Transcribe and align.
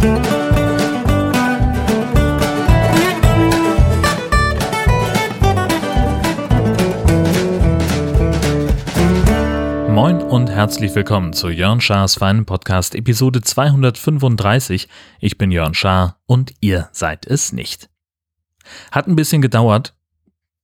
Moin 0.00 0.16
und 10.22 10.48
herzlich 10.48 10.94
willkommen 10.94 11.34
zu 11.34 11.50
Jörn 11.50 11.82
Schars 11.82 12.14
feinen 12.14 12.46
Podcast 12.46 12.94
Episode 12.94 13.42
235. 13.42 14.88
Ich 15.20 15.36
bin 15.36 15.50
Jörn 15.50 15.74
Schaar 15.74 16.16
und 16.24 16.54
ihr 16.60 16.88
seid 16.92 17.26
es 17.26 17.52
nicht. 17.52 17.90
Hat 18.92 19.06
ein 19.06 19.16
bisschen 19.16 19.42
gedauert, 19.42 19.94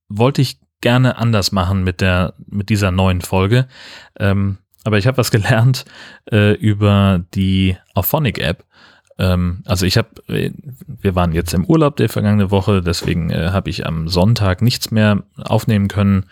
wollte 0.09 0.41
ich 0.41 0.59
gerne 0.81 1.17
anders 1.19 1.51
machen 1.51 1.83
mit 1.83 2.01
der 2.01 2.33
mit 2.47 2.69
dieser 2.69 2.89
neuen 2.89 3.21
Folge, 3.21 3.67
ähm, 4.17 4.57
aber 4.83 4.97
ich 4.97 5.05
habe 5.05 5.17
was 5.17 5.29
gelernt 5.29 5.85
äh, 6.31 6.53
über 6.53 7.23
die 7.35 7.77
Auphonic 7.93 8.39
App. 8.39 8.63
Ähm, 9.19 9.63
also 9.65 9.85
ich 9.85 9.97
habe, 9.97 10.09
äh, 10.27 10.51
wir 11.01 11.15
waren 11.15 11.31
jetzt 11.31 11.53
im 11.53 11.65
Urlaub 11.65 11.95
der 11.95 12.09
vergangene 12.09 12.51
Woche, 12.51 12.81
deswegen 12.81 13.29
äh, 13.29 13.49
habe 13.51 13.69
ich 13.69 13.85
am 13.85 14.07
Sonntag 14.07 14.61
nichts 14.61 14.91
mehr 14.91 15.23
aufnehmen 15.37 15.87
können 15.87 16.25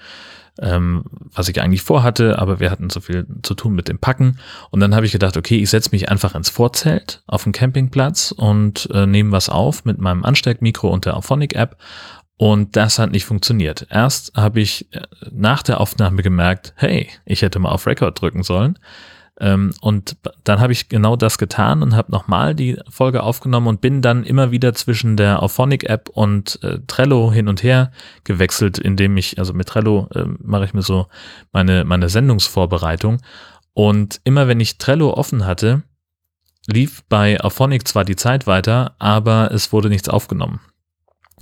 ähm, 0.61 1.03
was 1.33 1.49
ich 1.49 1.61
eigentlich 1.61 1.81
vorhatte, 1.81 2.39
aber 2.39 2.59
wir 2.59 2.71
hatten 2.71 2.89
so 2.89 3.01
viel 3.01 3.25
zu 3.43 3.55
tun 3.55 3.75
mit 3.75 3.87
dem 3.87 3.99
Packen. 3.99 4.39
Und 4.71 4.79
dann 4.79 4.95
habe 4.95 5.05
ich 5.05 5.11
gedacht, 5.11 5.37
okay, 5.37 5.57
ich 5.57 5.69
setze 5.69 5.89
mich 5.91 6.09
einfach 6.09 6.35
ins 6.35 6.49
Vorzelt 6.49 7.23
auf 7.27 7.43
dem 7.43 7.51
Campingplatz 7.51 8.31
und 8.31 8.89
äh, 8.93 9.05
nehme 9.05 9.31
was 9.31 9.49
auf 9.49 9.85
mit 9.85 9.99
meinem 9.99 10.23
Ansteckmikro 10.23 10.89
und 10.89 11.05
der 11.05 11.17
Auphonic-App. 11.17 11.77
Und 12.37 12.75
das 12.75 12.99
hat 12.99 13.11
nicht 13.11 13.25
funktioniert. 13.25 13.87
Erst 13.89 14.33
habe 14.35 14.61
ich 14.61 14.93
äh, 14.93 15.01
nach 15.31 15.63
der 15.63 15.79
Aufnahme 15.79 16.21
gemerkt, 16.21 16.73
hey, 16.77 17.09
ich 17.25 17.41
hätte 17.41 17.59
mal 17.59 17.69
auf 17.69 17.87
Record 17.87 18.19
drücken 18.19 18.43
sollen. 18.43 18.79
Ähm, 19.39 19.73
und 19.81 20.15
dann 20.43 20.59
habe 20.59 20.71
ich 20.71 20.87
genau 20.87 21.15
das 21.15 21.37
getan 21.37 21.83
und 21.83 21.95
habe 21.95 22.11
nochmal 22.11 22.55
die 22.55 22.77
Folge 22.89 23.23
aufgenommen 23.23 23.67
und 23.67 23.81
bin 23.81 24.01
dann 24.01 24.23
immer 24.23 24.51
wieder 24.51 24.73
zwischen 24.73 25.17
der 25.17 25.43
Auphonic-App 25.43 26.09
und 26.09 26.59
äh, 26.63 26.79
Trello 26.87 27.31
hin 27.31 27.47
und 27.47 27.61
her 27.61 27.91
gewechselt, 28.23 28.77
indem 28.77 29.17
ich, 29.17 29.37
also 29.37 29.53
mit 29.53 29.67
Trello 29.67 30.07
äh, 30.15 30.23
mache 30.39 30.65
ich 30.65 30.73
mir 30.73 30.83
so 30.83 31.07
meine, 31.51 31.83
meine 31.83 32.07
Sendungsvorbereitung. 32.07 33.21
Und 33.73 34.21
immer 34.23 34.47
wenn 34.47 34.61
ich 34.61 34.77
Trello 34.77 35.13
offen 35.13 35.45
hatte, 35.45 35.83
lief 36.67 37.03
bei 37.09 37.39
Auphonic 37.41 37.87
zwar 37.87 38.05
die 38.05 38.15
Zeit 38.15 38.47
weiter, 38.47 38.95
aber 38.99 39.51
es 39.51 39.73
wurde 39.73 39.89
nichts 39.89 40.07
aufgenommen. 40.07 40.61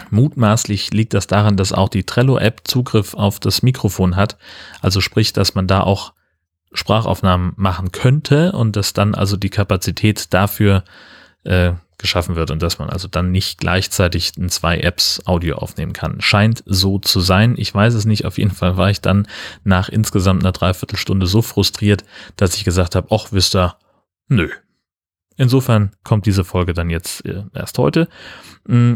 Mutmaßlich 0.10 0.92
liegt 0.92 1.14
das 1.14 1.28
daran, 1.28 1.56
dass 1.56 1.72
auch 1.72 1.90
die 1.90 2.04
Trello-App 2.04 2.62
Zugriff 2.64 3.14
auf 3.14 3.40
das 3.40 3.62
Mikrofon 3.62 4.16
hat. 4.16 4.38
Also 4.82 5.02
sprich, 5.02 5.34
dass 5.34 5.54
man 5.54 5.68
da 5.68 5.82
auch 5.82 6.14
Sprachaufnahmen 6.74 7.54
machen 7.56 7.92
könnte 7.92 8.52
und 8.52 8.76
dass 8.76 8.94
dann 8.94 9.16
also 9.16 9.38
die 9.38 9.50
Kapazität 9.50 10.34
dafür 10.34 10.84
äh, 11.44 11.74
geschaffen 11.98 12.36
wird 12.36 12.52
und 12.52 12.62
dass 12.62 12.80
man 12.80 12.90
also 12.90 13.08
dann 13.08 13.32
nicht 13.32 13.60
gleichzeitig 13.60 14.34
in 14.38 14.50
zwei 14.50 14.80
Apps 14.80 15.22
Audio 15.26 15.56
aufnehmen 15.56 15.94
kann. 15.94 16.20
Scheint 16.20 16.62
so 16.66 17.00
zu 17.00 17.22
sein. 17.22 17.56
Ich 17.58 17.74
weiß 17.74 17.94
es 17.94 18.06
nicht. 18.06 18.26
Auf 18.26 18.38
jeden 18.38 18.52
Fall 18.52 18.76
war 18.78 18.90
ich 18.90 19.00
dann 19.02 19.28
nach 19.64 19.90
insgesamt 19.90 20.44
einer 20.44 20.52
Dreiviertelstunde 20.52 21.28
so 21.28 21.42
frustriert, 21.42 22.04
dass 22.36 22.56
ich 22.56 22.66
gesagt 22.66 22.96
habe, 22.96 23.08
ach, 23.10 23.32
wisst 23.32 23.56
ihr, 23.56 23.76
nö. 24.28 24.50
Insofern 25.38 25.92
kommt 26.04 26.26
diese 26.26 26.44
Folge 26.44 26.74
dann 26.74 26.90
jetzt 26.90 27.26
äh, 27.26 27.44
erst 27.54 27.78
heute. 27.78 28.08
Mm, 28.68 28.96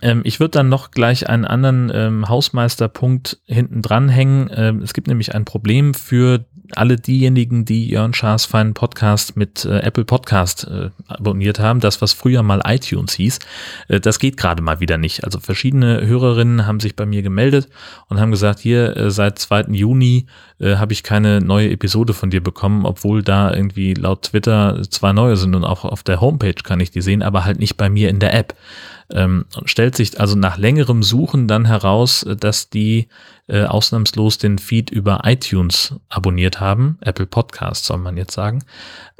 ähm, 0.00 0.22
ich 0.24 0.40
würde 0.40 0.52
dann 0.52 0.68
noch 0.68 0.90
gleich 0.90 1.28
einen 1.28 1.44
anderen 1.44 1.90
ähm, 1.92 2.28
Hausmeisterpunkt 2.28 3.40
hinten 3.46 3.82
dranhängen. 3.82 4.50
Ähm, 4.54 4.82
es 4.82 4.94
gibt 4.94 5.08
nämlich 5.08 5.34
ein 5.34 5.44
Problem 5.44 5.94
für 5.94 6.46
alle 6.76 6.96
diejenigen, 6.96 7.64
die 7.64 7.88
Jörn 7.88 8.14
Schaas 8.14 8.44
feinen 8.44 8.74
Podcast 8.74 9.36
mit 9.36 9.64
äh, 9.64 9.80
Apple 9.80 10.04
Podcast 10.04 10.66
äh, 10.70 10.90
abonniert 11.08 11.58
haben, 11.58 11.80
das 11.80 12.00
was 12.00 12.12
früher 12.12 12.42
mal 12.42 12.60
iTunes 12.66 13.14
hieß, 13.14 13.38
äh, 13.88 14.00
das 14.00 14.18
geht 14.18 14.36
gerade 14.36 14.62
mal 14.62 14.80
wieder 14.80 14.98
nicht. 14.98 15.24
Also 15.24 15.40
verschiedene 15.40 16.06
Hörerinnen 16.06 16.66
haben 16.66 16.80
sich 16.80 16.96
bei 16.96 17.06
mir 17.06 17.22
gemeldet 17.22 17.68
und 18.08 18.20
haben 18.20 18.30
gesagt, 18.30 18.58
hier 18.60 18.96
äh, 18.96 19.10
seit 19.10 19.38
2. 19.38 19.66
Juni 19.70 20.26
äh, 20.58 20.76
habe 20.76 20.92
ich 20.92 21.02
keine 21.02 21.40
neue 21.40 21.70
Episode 21.70 22.12
von 22.12 22.30
dir 22.30 22.42
bekommen, 22.42 22.84
obwohl 22.84 23.22
da 23.22 23.52
irgendwie 23.52 23.94
laut 23.94 24.22
Twitter 24.22 24.82
zwei 24.90 25.12
neue 25.12 25.36
sind 25.36 25.54
und 25.54 25.64
auch 25.64 25.84
auf 25.84 26.02
der 26.02 26.20
Homepage 26.20 26.54
kann 26.62 26.80
ich 26.80 26.90
die 26.90 27.02
sehen, 27.02 27.22
aber 27.22 27.44
halt 27.44 27.58
nicht 27.58 27.76
bei 27.76 27.88
mir 27.88 28.08
in 28.08 28.20
der 28.20 28.34
App. 28.34 28.54
Ähm, 29.12 29.46
stellt 29.64 29.96
sich 29.96 30.20
also 30.20 30.36
nach 30.36 30.56
längerem 30.56 31.02
Suchen 31.02 31.48
dann 31.48 31.64
heraus, 31.64 32.22
äh, 32.22 32.36
dass 32.36 32.70
die 32.70 33.08
äh, 33.48 33.64
ausnahmslos 33.64 34.38
den 34.38 34.58
Feed 34.58 34.90
über 34.90 35.22
iTunes 35.24 35.96
abonniert 36.08 36.60
haben. 36.60 36.98
Apple 37.00 37.26
Podcast 37.26 37.84
soll 37.84 37.98
man 37.98 38.16
jetzt 38.16 38.32
sagen. 38.32 38.62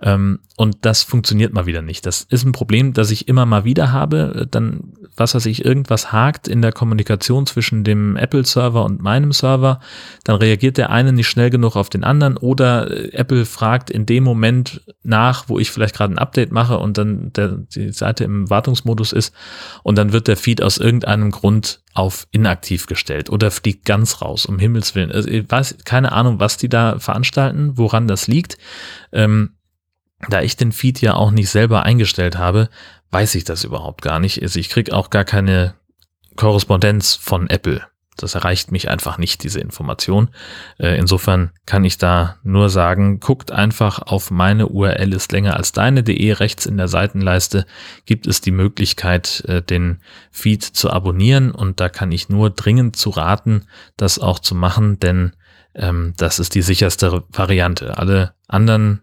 Ähm, 0.01 0.39
und 0.57 0.79
das 0.83 1.03
funktioniert 1.03 1.53
mal 1.53 1.67
wieder 1.67 1.83
nicht. 1.83 2.07
Das 2.07 2.23
ist 2.23 2.45
ein 2.45 2.53
Problem, 2.53 2.93
das 2.93 3.11
ich 3.11 3.27
immer 3.27 3.47
mal 3.47 3.65
wieder 3.65 3.91
habe. 3.91 4.47
Dann, 4.49 4.93
was 5.17 5.35
weiß 5.35 5.47
ich, 5.47 5.65
irgendwas 5.65 6.13
hakt 6.13 6.49
in 6.49 6.63
der 6.63 6.73
Kommunikation 6.73 7.47
zwischen 7.47 7.85
dem 7.85 8.17
Apple-Server 8.17 8.85
und 8.85 9.03
meinem 9.03 9.33
Server. 9.33 9.81
Dann 10.25 10.37
reagiert 10.37 10.77
der 10.77 10.91
eine 10.91 11.13
nicht 11.13 11.29
schnell 11.29 11.51
genug 11.51 11.77
auf 11.77 11.89
den 11.89 12.05
anderen 12.05 12.37
oder 12.37 12.91
äh, 12.91 13.13
Apple 13.13 13.45
fragt 13.45 13.91
in 13.91 14.07
dem 14.07 14.25
Moment 14.25 14.83
nach, 15.03 15.49
wo 15.49 15.59
ich 15.59 15.71
vielleicht 15.71 15.95
gerade 15.97 16.15
ein 16.15 16.19
Update 16.19 16.53
mache 16.53 16.79
und 16.79 16.99
dann 16.99 17.33
der, 17.33 17.49
die 17.49 17.93
Seite 17.93 18.25
im 18.25 18.49
Wartungsmodus 18.51 19.13
ist 19.13 19.35
und 19.83 19.97
dann 19.97 20.13
wird 20.13 20.29
der 20.29 20.37
Feed 20.37 20.63
aus 20.63 20.79
irgendeinem 20.79 21.31
Grund 21.31 21.81
auf 21.95 22.27
inaktiv 22.31 22.87
gestellt 22.87 23.31
oder 23.31 23.51
fliegt 23.51 23.85
ganz 23.85 24.23
raus, 24.23 24.47
um 24.47 24.59
Himmels 24.59 24.95
Willen. 24.95 25.11
Also 25.11 25.29
ich 25.29 25.51
weiß 25.51 25.79
keine 25.85 26.13
Ahnung, 26.13 26.41
was 26.41 26.57
die 26.57 26.69
da 26.69 26.99
veranstalten, 26.99 27.77
woran 27.77 28.09
das 28.09 28.27
liegt. 28.27 28.59
Ähm, 29.13 29.57
da 30.29 30.43
ich 30.43 30.57
den 30.57 30.73
Feed 30.73 31.01
ja 31.01 31.15
auch 31.15 31.31
nicht 31.31 31.49
selber 31.49 31.83
eingestellt 31.83 32.37
habe, 32.37 32.69
weiß 33.11 33.35
ich 33.35 33.45
das 33.45 33.65
überhaupt 33.65 34.03
gar 34.03 34.21
nicht. 34.21 34.43
Also 34.43 34.59
ich 34.59 34.69
kriege 34.69 34.95
auch 34.95 35.11
gar 35.11 35.25
keine 35.25 35.75
Korrespondenz 36.37 37.15
von 37.15 37.49
Apple. 37.49 37.83
Das 38.17 38.35
erreicht 38.35 38.71
mich 38.71 38.89
einfach 38.89 39.19
nicht, 39.19 39.43
diese 39.43 39.61
Information. 39.61 40.29
Äh, 40.79 40.99
insofern 40.99 41.53
kann 41.65 41.85
ich 41.85 41.97
da 41.97 42.37
nur 42.43 42.69
sagen, 42.69 43.19
guckt 43.19 43.51
einfach 43.51 44.01
auf 44.01 44.31
meine 44.31 44.69
URL 44.69 45.15
ist 45.15 45.33
länger 45.33 45.57
als 45.57 45.73
deine.de. 45.73 46.33
Rechts 46.33 46.67
in 46.67 46.77
der 46.77 46.89
Seitenleiste 46.89 47.67
gibt 48.05 48.27
es 48.27 48.41
die 48.41 48.51
Möglichkeit, 48.51 49.43
äh, 49.47 49.63
den 49.63 50.01
Feed 50.31 50.63
zu 50.63 50.91
abonnieren 50.91 51.51
und 51.51 51.81
da 51.81 51.89
kann 51.89 52.13
ich 52.13 52.29
nur 52.29 52.51
dringend 52.51 52.97
zu 52.97 53.11
raten, 53.11 53.67
das 53.97 54.19
auch 54.19 54.39
zu 54.39 54.55
machen, 54.55 55.01
denn 55.01 55.33
ähm, 55.75 56.13
das 56.17 56.39
ist 56.39 56.55
die 56.55 56.63
sicherste 56.63 57.25
Variante. 57.31 57.97
Alle 57.97 58.35
anderen 58.49 59.03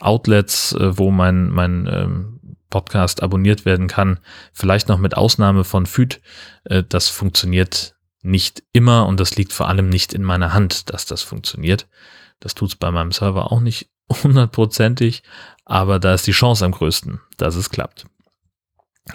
Outlets, 0.00 0.72
äh, 0.72 0.98
wo 0.98 1.10
mein, 1.10 1.48
mein 1.48 1.88
ähm, 1.90 2.37
Podcast 2.70 3.22
abonniert 3.22 3.64
werden 3.64 3.88
kann, 3.88 4.20
vielleicht 4.52 4.88
noch 4.88 4.98
mit 4.98 5.16
Ausnahme 5.16 5.64
von 5.64 5.86
Feed, 5.86 6.20
das 6.64 7.08
funktioniert 7.08 7.96
nicht 8.22 8.62
immer 8.72 9.06
und 9.06 9.20
das 9.20 9.36
liegt 9.36 9.52
vor 9.52 9.68
allem 9.68 9.88
nicht 9.88 10.12
in 10.12 10.22
meiner 10.22 10.52
Hand, 10.52 10.90
dass 10.90 11.06
das 11.06 11.22
funktioniert. 11.22 11.88
Das 12.40 12.54
tut 12.54 12.70
es 12.70 12.76
bei 12.76 12.90
meinem 12.90 13.12
Server 13.12 13.52
auch 13.52 13.60
nicht 13.60 13.90
hundertprozentig, 14.22 15.22
aber 15.64 15.98
da 15.98 16.14
ist 16.14 16.26
die 16.26 16.32
Chance 16.32 16.64
am 16.64 16.72
größten, 16.72 17.20
dass 17.36 17.54
es 17.54 17.70
klappt. 17.70 18.06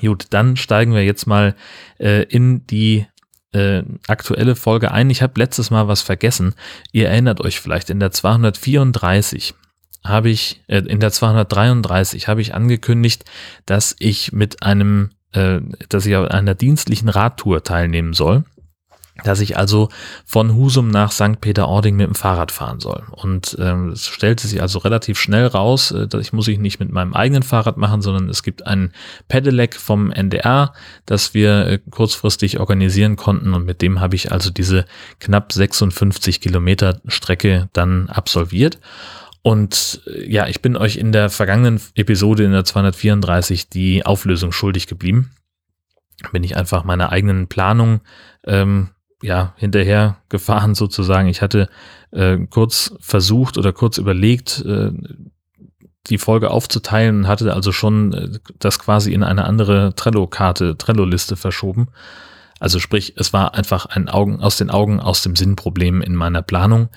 Gut, 0.02 0.28
dann 0.32 0.58
steigen 0.58 0.94
wir 0.94 1.04
jetzt 1.04 1.28
mal 1.28 1.56
äh, 2.00 2.24
in 2.24 2.66
die 2.66 3.06
äh, 3.52 3.84
aktuelle 4.08 4.56
Folge 4.56 4.92
ein. 4.92 5.10
Ich 5.10 5.22
habe 5.22 5.40
letztes 5.40 5.70
Mal 5.70 5.88
was 5.88 6.02
vergessen. 6.02 6.56
Ihr 6.92 7.10
erinnert 7.10 7.42
euch 7.42 7.60
vielleicht, 7.60 7.92
in 7.92 8.00
der 8.00 8.12
234 8.12 9.54
habe 10.04 10.30
ich, 10.30 10.64
äh, 10.68 10.80
in 10.80 11.00
der 11.00 11.12
233 11.12 12.28
habe 12.28 12.42
ich 12.42 12.54
angekündigt, 12.54 13.26
dass 13.66 13.96
ich 14.00 14.32
mit 14.32 14.64
einem, 14.64 15.12
äh, 15.32 15.60
dass 15.90 16.06
ich 16.06 16.16
an 16.16 16.28
einer 16.28 16.56
dienstlichen 16.56 17.10
Radtour 17.10 17.64
teilnehmen 17.64 18.14
soll 18.14 18.44
dass 19.24 19.42
ich 19.42 19.58
also 19.58 19.90
von 20.26 20.56
Husum 20.56 20.90
nach 20.90 21.12
St. 21.12 21.40
Peter-Ording 21.40 21.96
mit 21.96 22.08
dem 22.08 22.16
Fahrrad 22.16 22.52
fahren 22.52 22.80
soll. 22.80 23.04
Und 23.12 23.56
ähm, 23.60 23.90
es 23.90 24.08
stellte 24.08 24.48
sich 24.48 24.62
also 24.62 24.80
relativ 24.80 25.20
schnell 25.20 25.46
raus, 25.46 25.92
äh, 25.92 26.08
dass 26.08 26.22
ich 26.22 26.34
muss 26.34 26.48
ich 26.48 26.58
nicht 26.58 26.80
mit 26.80 26.92
meinem 26.92 27.14
eigenen 27.14 27.44
Fahrrad 27.44 27.78
machen, 27.78 28.02
sondern 28.02 28.28
es 28.30 28.42
gibt 28.42 28.66
ein 28.66 28.92
Pedelec 29.28 29.76
vom 29.76 30.12
NDR, 30.12 30.74
das 31.06 31.34
wir 31.36 31.68
äh, 31.68 31.80
kurzfristig 31.92 32.60
organisieren 32.60 33.16
konnten 33.16 33.54
und 33.54 33.66
mit 33.66 33.82
dem 33.84 34.00
habe 34.00 34.16
ich 34.16 34.32
also 34.32 34.50
diese 34.50 34.86
knapp 35.20 35.54
56 35.54 36.42
Kilometer 36.42 37.00
Strecke 37.08 37.70
dann 37.74 38.10
absolviert. 38.10 38.80
Und 39.44 40.02
äh, 40.08 40.32
ja, 40.32 40.48
ich 40.48 40.62
bin 40.62 40.76
euch 40.76 40.96
in 40.96 41.12
der 41.12 41.30
vergangenen 41.30 41.80
Episode 41.94 42.46
in 42.46 42.52
der 42.52 42.66
234 42.66 43.70
die 43.70 44.06
Auflösung 44.06 44.52
schuldig 44.52 44.88
geblieben. 44.88 45.32
Bin 46.32 46.44
ich 46.44 46.58
einfach 46.58 46.84
meiner 46.86 47.12
eigenen 47.12 47.48
Planung 47.48 48.02
ähm, 48.46 48.90
ja, 49.22 49.54
hinterher 49.58 50.18
gefahren 50.30 50.76
sozusagen. 50.76 51.28
Ich 51.28 51.42
hatte 51.42 51.70
äh, 52.12 52.38
kurz 52.50 52.96
versucht 53.00 53.58
oder 53.58 53.74
kurz 53.74 53.98
überlegt, 53.98 54.64
äh, 54.66 54.92
die 56.08 56.18
Folge 56.18 56.52
aufzuteilen 56.52 57.20
und 57.20 57.28
hatte 57.28 57.54
also 57.54 57.72
schon 57.72 58.14
äh, 58.14 58.40
das 58.60 58.80
quasi 58.80 59.14
in 59.14 59.24
eine 59.24 59.46
andere 59.46 59.96
Trello-Karte, 59.96 60.78
Trello-Liste 60.78 61.36
verschoben. 61.36 61.88
Also 62.60 62.80
sprich, 62.80 63.14
es 63.18 63.34
war 63.34 63.56
einfach 63.56 63.86
ein 63.88 64.08
Augen 64.10 64.42
aus 64.42 64.58
den 64.58 64.70
Augen, 64.70 65.00
aus 65.00 65.22
dem 65.22 65.36
Sinn-Problem 65.36 66.02
in 66.02 66.16
meiner 66.16 66.42
Planung. 66.42 66.90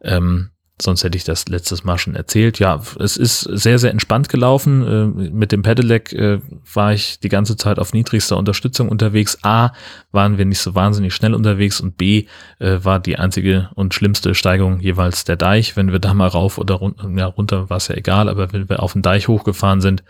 Ähm, 0.00 0.51
sonst 0.80 1.04
hätte 1.04 1.16
ich 1.16 1.24
das 1.24 1.46
letztes 1.48 1.84
Mal 1.84 1.98
schon 1.98 2.14
erzählt. 2.14 2.58
Ja, 2.58 2.80
es 2.98 3.16
ist 3.16 3.40
sehr, 3.40 3.78
sehr 3.78 3.90
entspannt 3.90 4.28
gelaufen. 4.28 4.86
Äh, 4.86 5.30
mit 5.30 5.52
dem 5.52 5.62
Pedelec 5.62 6.12
äh, 6.12 6.40
war 6.72 6.92
ich 6.92 7.20
die 7.20 7.28
ganze 7.28 7.56
Zeit 7.56 7.78
auf 7.78 7.92
niedrigster 7.92 8.36
Unterstützung 8.36 8.88
unterwegs. 8.88 9.38
A, 9.42 9.72
waren 10.10 10.38
wir 10.38 10.44
nicht 10.44 10.60
so 10.60 10.74
wahnsinnig 10.74 11.14
schnell 11.14 11.34
unterwegs 11.34 11.80
und 11.80 11.96
B, 11.96 12.26
äh, 12.58 12.78
war 12.82 13.00
die 13.00 13.18
einzige 13.18 13.70
und 13.74 13.94
schlimmste 13.94 14.34
Steigung 14.34 14.80
jeweils 14.80 15.24
der 15.24 15.36
Deich. 15.36 15.76
Wenn 15.76 15.92
wir 15.92 15.98
da 15.98 16.14
mal 16.14 16.28
rauf 16.28 16.58
oder 16.58 16.74
runter, 16.74 17.08
ja, 17.16 17.26
runter 17.26 17.70
war 17.70 17.76
es 17.76 17.88
ja 17.88 17.94
egal, 17.94 18.28
aber 18.28 18.52
wenn 18.52 18.68
wir 18.68 18.82
auf 18.82 18.94
den 18.94 19.02
Deich 19.02 19.28
hochgefahren 19.28 19.80
sind 19.80 20.02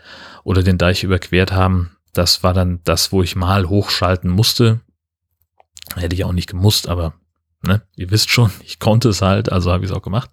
oder 0.43 0.63
den 0.63 0.77
Deich 0.77 1.03
überquert 1.03 1.51
haben, 1.51 1.91
das 2.13 2.43
war 2.43 2.53
dann 2.53 2.79
das, 2.83 3.11
wo 3.11 3.23
ich 3.23 3.35
mal 3.35 3.69
hochschalten 3.69 4.29
musste. 4.29 4.81
Hätte 5.95 6.15
ich 6.15 6.23
auch 6.23 6.31
nicht 6.31 6.49
gemusst, 6.49 6.87
aber 6.87 7.13
Ne? 7.65 7.81
Ihr 7.95 8.11
wisst 8.11 8.29
schon, 8.29 8.51
ich 8.63 8.79
konnte 8.79 9.09
es 9.09 9.21
halt, 9.21 9.51
also 9.51 9.71
habe 9.71 9.83
ich 9.83 9.91
es 9.91 9.95
auch 9.95 10.01
gemacht. 10.01 10.29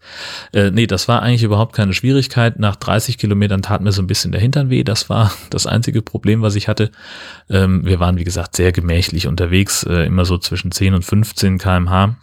Äh, 0.53 0.71
nee, 0.71 0.87
das 0.87 1.09
war 1.09 1.23
eigentlich 1.23 1.45
überhaupt 1.45 1.75
keine 1.75 1.93
Schwierigkeit. 1.93 2.59
Nach 2.59 2.77
30 2.77 3.19
Kilometern 3.19 3.63
tat 3.63 3.81
mir 3.83 3.93
so 3.93 4.03
ein 4.03 4.09
bisschen 4.09 4.33
der 4.33 4.41
Hintern 4.41 4.71
weh. 4.71 4.83
Das 4.83 5.09
war 5.09 5.33
das 5.51 5.67
einzige 5.67 6.03
Problem, 6.03 6.43
was 6.43 6.57
ich 6.57 6.69
hatte. 6.69 6.91
Ähm, 7.49 7.85
wir 7.85 8.01
waren, 8.01 8.19
wie 8.19 8.25
gesagt, 8.25 8.57
sehr 8.57 8.73
gemächlich 8.73 9.27
unterwegs, 9.27 9.85
äh, 9.85 10.05
immer 10.05 10.25
so 10.25 10.39
zwischen 10.39 10.73
10 10.73 10.95
und 10.95 11.05
15 11.05 11.59
kmh 11.59 12.17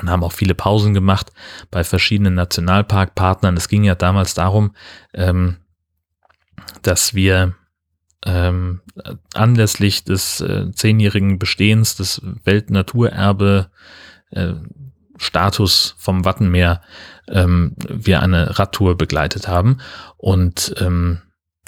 und 0.00 0.10
haben 0.10 0.24
auch 0.24 0.32
viele 0.32 0.54
Pausen 0.54 0.94
gemacht 0.94 1.32
bei 1.70 1.84
verschiedenen 1.84 2.34
Nationalparkpartnern. 2.34 3.56
Es 3.56 3.68
ging 3.68 3.84
ja 3.84 3.94
damals 3.94 4.34
darum, 4.34 4.74
ähm, 5.14 5.56
dass 6.82 7.14
wir 7.14 7.54
ähm, 8.26 8.80
anlässlich 9.34 10.04
des 10.04 10.40
äh, 10.40 10.70
zehnjährigen 10.72 11.38
Bestehens 11.38 11.96
des 11.96 12.20
Weltnaturerbe 12.44 13.70
äh, 14.30 14.54
Status 15.16 15.94
vom 15.98 16.24
Wattenmeer 16.24 16.80
ähm, 17.28 17.74
wir 17.76 18.20
eine 18.22 18.58
Radtour 18.58 18.96
begleitet 18.96 19.48
haben 19.48 19.78
und 20.16 20.74
ähm, 20.80 21.18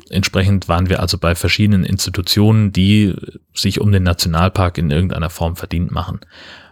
entsprechend 0.09 0.69
waren 0.69 0.89
wir 0.89 1.01
also 1.01 1.19
bei 1.19 1.35
verschiedenen 1.35 1.85
Institutionen, 1.85 2.73
die 2.73 3.15
sich 3.55 3.81
um 3.81 3.93
den 3.93 4.03
Nationalpark 4.03 4.79
in 4.79 4.91
irgendeiner 4.91 5.31
Form 5.31 5.57
verdient 5.57 5.91
machen. 5.91 6.21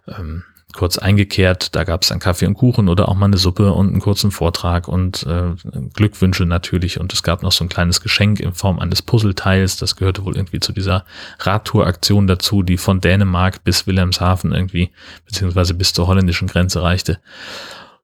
Ähm, 0.06 0.44
kurz 0.74 0.98
eingekehrt. 0.98 1.74
Da 1.74 1.84
gab 1.84 2.02
es 2.02 2.08
dann 2.08 2.18
Kaffee 2.18 2.46
und 2.46 2.54
Kuchen 2.54 2.88
oder 2.88 3.08
auch 3.08 3.14
mal 3.14 3.26
eine 3.26 3.38
Suppe 3.38 3.72
und 3.72 3.88
einen 3.88 4.00
kurzen 4.00 4.30
Vortrag 4.30 4.86
und 4.86 5.24
äh, 5.24 5.54
Glückwünsche 5.94 6.44
natürlich. 6.44 7.00
Und 7.00 7.12
es 7.12 7.22
gab 7.22 7.42
noch 7.42 7.52
so 7.52 7.64
ein 7.64 7.68
kleines 7.68 8.00
Geschenk 8.00 8.40
in 8.40 8.52
Form 8.52 8.78
eines 8.78 9.02
Puzzleteils. 9.02 9.76
Das 9.76 9.96
gehörte 9.96 10.24
wohl 10.24 10.36
irgendwie 10.36 10.60
zu 10.60 10.72
dieser 10.72 11.04
Radtour-Aktion 11.40 12.26
dazu, 12.26 12.62
die 12.62 12.76
von 12.76 13.00
Dänemark 13.00 13.64
bis 13.64 13.86
Wilhelmshaven 13.86 14.52
irgendwie, 14.52 14.90
beziehungsweise 15.24 15.74
bis 15.74 15.92
zur 15.92 16.06
holländischen 16.06 16.48
Grenze 16.48 16.82
reichte. 16.82 17.18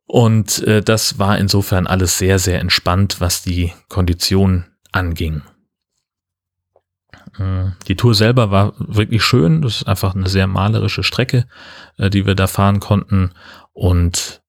Und 0.06 0.62
äh, 0.66 0.82
das 0.82 1.18
war 1.18 1.38
insofern 1.38 1.86
alles 1.86 2.18
sehr, 2.18 2.38
sehr 2.38 2.60
entspannt, 2.60 3.20
was 3.20 3.42
die 3.42 3.72
Kondition 3.88 4.64
anging. 4.92 5.42
Äh, 7.38 7.70
die 7.88 7.96
Tour 7.96 8.14
selber 8.14 8.50
war 8.50 8.74
wirklich 8.78 9.22
schön. 9.22 9.62
Das 9.62 9.76
ist 9.76 9.88
einfach 9.88 10.14
eine 10.14 10.28
sehr 10.28 10.46
malerische 10.46 11.02
Strecke, 11.02 11.46
äh, 11.98 12.10
die 12.10 12.26
wir 12.26 12.34
da 12.34 12.46
fahren 12.46 12.80
konnten. 12.80 13.32
Und 13.72 14.42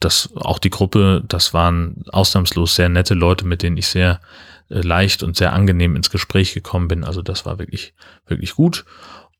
das, 0.00 0.30
auch 0.36 0.58
die 0.58 0.70
Gruppe, 0.70 1.24
das 1.26 1.54
waren 1.54 2.04
ausnahmslos 2.08 2.76
sehr 2.76 2.88
nette 2.88 3.14
Leute, 3.14 3.46
mit 3.46 3.62
denen 3.62 3.76
ich 3.76 3.88
sehr 3.88 4.20
äh, 4.68 4.80
leicht 4.80 5.22
und 5.22 5.36
sehr 5.36 5.52
angenehm 5.52 5.96
ins 5.96 6.10
Gespräch 6.10 6.54
gekommen 6.54 6.88
bin. 6.88 7.04
Also 7.04 7.22
das 7.22 7.46
war 7.46 7.58
wirklich, 7.58 7.94
wirklich 8.26 8.54
gut. 8.54 8.84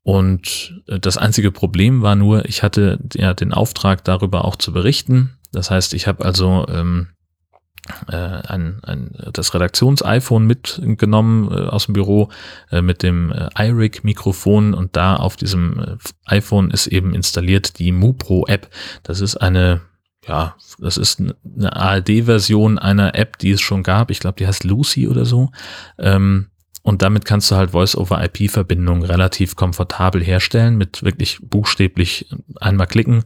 Und 0.01 0.81
das 0.87 1.17
einzige 1.17 1.51
Problem 1.51 2.01
war 2.01 2.15
nur, 2.15 2.45
ich 2.45 2.63
hatte 2.63 2.99
ja 3.13 3.33
den 3.33 3.53
Auftrag, 3.53 4.03
darüber 4.05 4.45
auch 4.45 4.55
zu 4.55 4.71
berichten. 4.71 5.37
Das 5.51 5.69
heißt, 5.69 5.93
ich 5.93 6.07
habe 6.07 6.25
also 6.25 6.65
ähm, 6.69 7.09
äh, 8.11 8.15
ein, 8.15 8.79
ein, 8.83 9.11
das 9.33 9.53
Redaktions-iPhone 9.53 10.45
mitgenommen 10.45 11.51
äh, 11.51 11.67
aus 11.67 11.85
dem 11.85 11.93
Büro 11.93 12.29
äh, 12.71 12.81
mit 12.81 13.03
dem 13.03 13.31
äh, 13.31 13.49
iRig-Mikrofon 13.57 14.73
und 14.73 14.95
da 14.95 15.15
auf 15.15 15.35
diesem 15.35 15.79
äh, 15.79 15.97
iPhone 16.25 16.71
ist 16.71 16.87
eben 16.87 17.13
installiert 17.13 17.79
die 17.79 17.91
MuPro-App. 17.91 18.69
Das 19.03 19.21
ist 19.21 19.37
eine, 19.37 19.81
ja, 20.27 20.55
das 20.79 20.97
ist 20.97 21.19
eine 21.19 21.75
ARD-Version 21.75 22.79
einer 22.79 23.15
App, 23.15 23.37
die 23.37 23.51
es 23.51 23.61
schon 23.61 23.83
gab. 23.83 24.11
Ich 24.11 24.19
glaube, 24.19 24.37
die 24.37 24.47
heißt 24.47 24.63
Lucy 24.63 25.07
oder 25.07 25.25
so. 25.25 25.51
Ähm, 25.97 26.47
und 26.81 27.01
damit 27.01 27.25
kannst 27.25 27.51
du 27.51 27.55
halt 27.55 27.71
Voice-over-IP-Verbindungen 27.71 29.03
relativ 29.03 29.55
komfortabel 29.55 30.23
herstellen. 30.23 30.77
Mit 30.77 31.03
wirklich 31.03 31.39
buchstäblich 31.41 32.29
einmal 32.59 32.87
klicken 32.87 33.25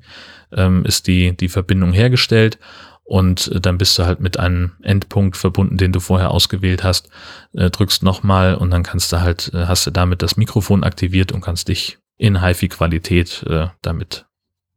ähm, 0.51 0.83
ist 0.85 1.07
die, 1.07 1.37
die 1.37 1.49
Verbindung 1.49 1.93
hergestellt 1.93 2.57
und 3.03 3.49
äh, 3.49 3.59
dann 3.59 3.77
bist 3.77 3.97
du 3.99 4.05
halt 4.05 4.19
mit 4.19 4.39
einem 4.39 4.71
Endpunkt 4.81 5.37
verbunden, 5.37 5.77
den 5.77 5.91
du 5.91 5.99
vorher 5.99 6.31
ausgewählt 6.31 6.83
hast, 6.83 7.09
äh, 7.53 7.69
drückst 7.69 8.03
nochmal 8.03 8.55
und 8.55 8.71
dann 8.71 8.83
kannst 8.83 9.11
du 9.11 9.21
halt, 9.21 9.51
äh, 9.53 9.65
hast 9.65 9.85
du 9.85 9.91
damit 9.91 10.21
das 10.21 10.37
Mikrofon 10.37 10.83
aktiviert 10.83 11.31
und 11.31 11.41
kannst 11.41 11.67
dich 11.67 11.99
in 12.17 12.41
HiFi-Qualität 12.41 13.43
damit 13.81 14.27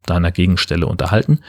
deiner 0.07 0.31
Gegenstelle 0.31 0.87
unterhalten. 0.87 1.41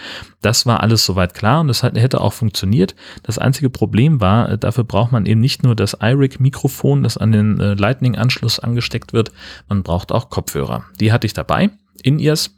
Das 0.43 0.67
war 0.67 0.83
alles 0.83 1.05
soweit 1.05 1.33
klar 1.33 1.63
und 1.63 1.69
das 1.69 1.83
hätte 1.83 2.21
auch 2.21 2.35
funktioniert. 2.35 2.95
Das 3.23 3.39
einzige 3.39 3.71
Problem 3.71 4.21
war, 4.21 4.59
dafür 4.59 4.85
braucht 4.85 5.13
man 5.13 5.25
eben 5.25 5.41
nicht 5.41 5.63
nur 5.63 5.75
das 5.75 5.97
iRig-Mikrofon, 6.01 7.03
das 7.03 7.17
an 7.17 7.33
den 7.33 7.57
Lightning-Anschluss 7.57 8.61
angesteckt 8.61 9.15
wird, 9.15 9.33
man 9.67 9.83
braucht 9.83 10.13
auch 10.13 10.29
Kopfhörer. 10.29 10.85
Die 11.01 11.11
hatte 11.11 11.27
ich 11.27 11.33
dabei, 11.33 11.71
in 12.03 12.19
ears 12.19 12.55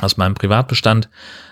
aus 0.00 0.16
meinem 0.16 0.34
Privatbestand 0.34 1.08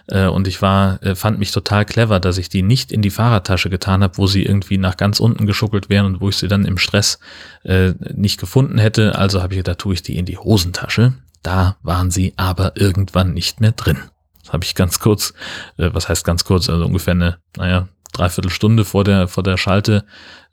äh, 0.08 0.26
und 0.26 0.46
ich 0.48 0.60
war 0.62 1.02
äh, 1.02 1.14
fand 1.14 1.38
mich 1.38 1.50
total 1.50 1.84
clever, 1.84 2.20
dass 2.20 2.38
ich 2.38 2.48
die 2.48 2.62
nicht 2.62 2.92
in 2.92 3.02
die 3.02 3.10
Fahrradtasche 3.10 3.70
getan 3.70 4.02
habe, 4.02 4.18
wo 4.18 4.26
sie 4.26 4.44
irgendwie 4.44 4.78
nach 4.78 4.96
ganz 4.96 5.20
unten 5.20 5.46
geschuckelt 5.46 5.88
wären 5.88 6.06
und 6.06 6.20
wo 6.20 6.28
ich 6.28 6.36
sie 6.36 6.48
dann 6.48 6.64
im 6.64 6.78
Stress 6.78 7.18
äh, 7.62 7.92
nicht 8.14 8.38
gefunden 8.38 8.78
hätte. 8.78 9.16
Also 9.16 9.42
habe 9.42 9.54
ich 9.54 9.62
da 9.62 9.74
tue 9.74 9.94
ich 9.94 10.02
die 10.02 10.16
in 10.16 10.26
die 10.26 10.38
Hosentasche. 10.38 11.14
Da 11.42 11.76
waren 11.82 12.10
sie 12.10 12.34
aber 12.36 12.72
irgendwann 12.76 13.34
nicht 13.34 13.60
mehr 13.60 13.72
drin. 13.72 13.98
Das 14.42 14.52
habe 14.52 14.64
ich 14.64 14.74
ganz 14.74 15.00
kurz, 15.00 15.32
äh, 15.78 15.90
was 15.92 16.08
heißt 16.08 16.24
ganz 16.24 16.44
kurz, 16.44 16.68
also 16.68 16.84
ungefähr 16.84 17.12
eine, 17.12 17.38
naja, 17.56 17.88
dreiviertel 18.12 18.50
Stunde 18.50 18.84
vor 18.84 19.04
der 19.04 19.28
vor 19.28 19.42
der 19.42 19.56
Schalte 19.56 20.04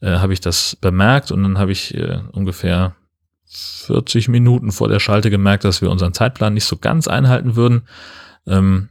äh, 0.01 0.17
habe 0.17 0.33
ich 0.33 0.41
das 0.41 0.75
bemerkt 0.75 1.31
und 1.31 1.43
dann 1.43 1.57
habe 1.57 1.71
ich 1.71 1.93
äh, 1.93 2.19
ungefähr 2.31 2.95
40 3.51 4.30
Minuten 4.30 4.71
vor 4.71 4.88
der 4.88 5.00
Schalte 5.00 5.30
gemerkt, 5.30 5.63
dass 5.65 5.81
wir 5.81 5.89
unseren 5.89 6.13
Zeitplan 6.13 6.53
nicht 6.53 6.65
so 6.65 6.77
ganz 6.77 7.07
einhalten 7.07 7.56
würden. 7.56 7.83
Ähm, 8.48 8.89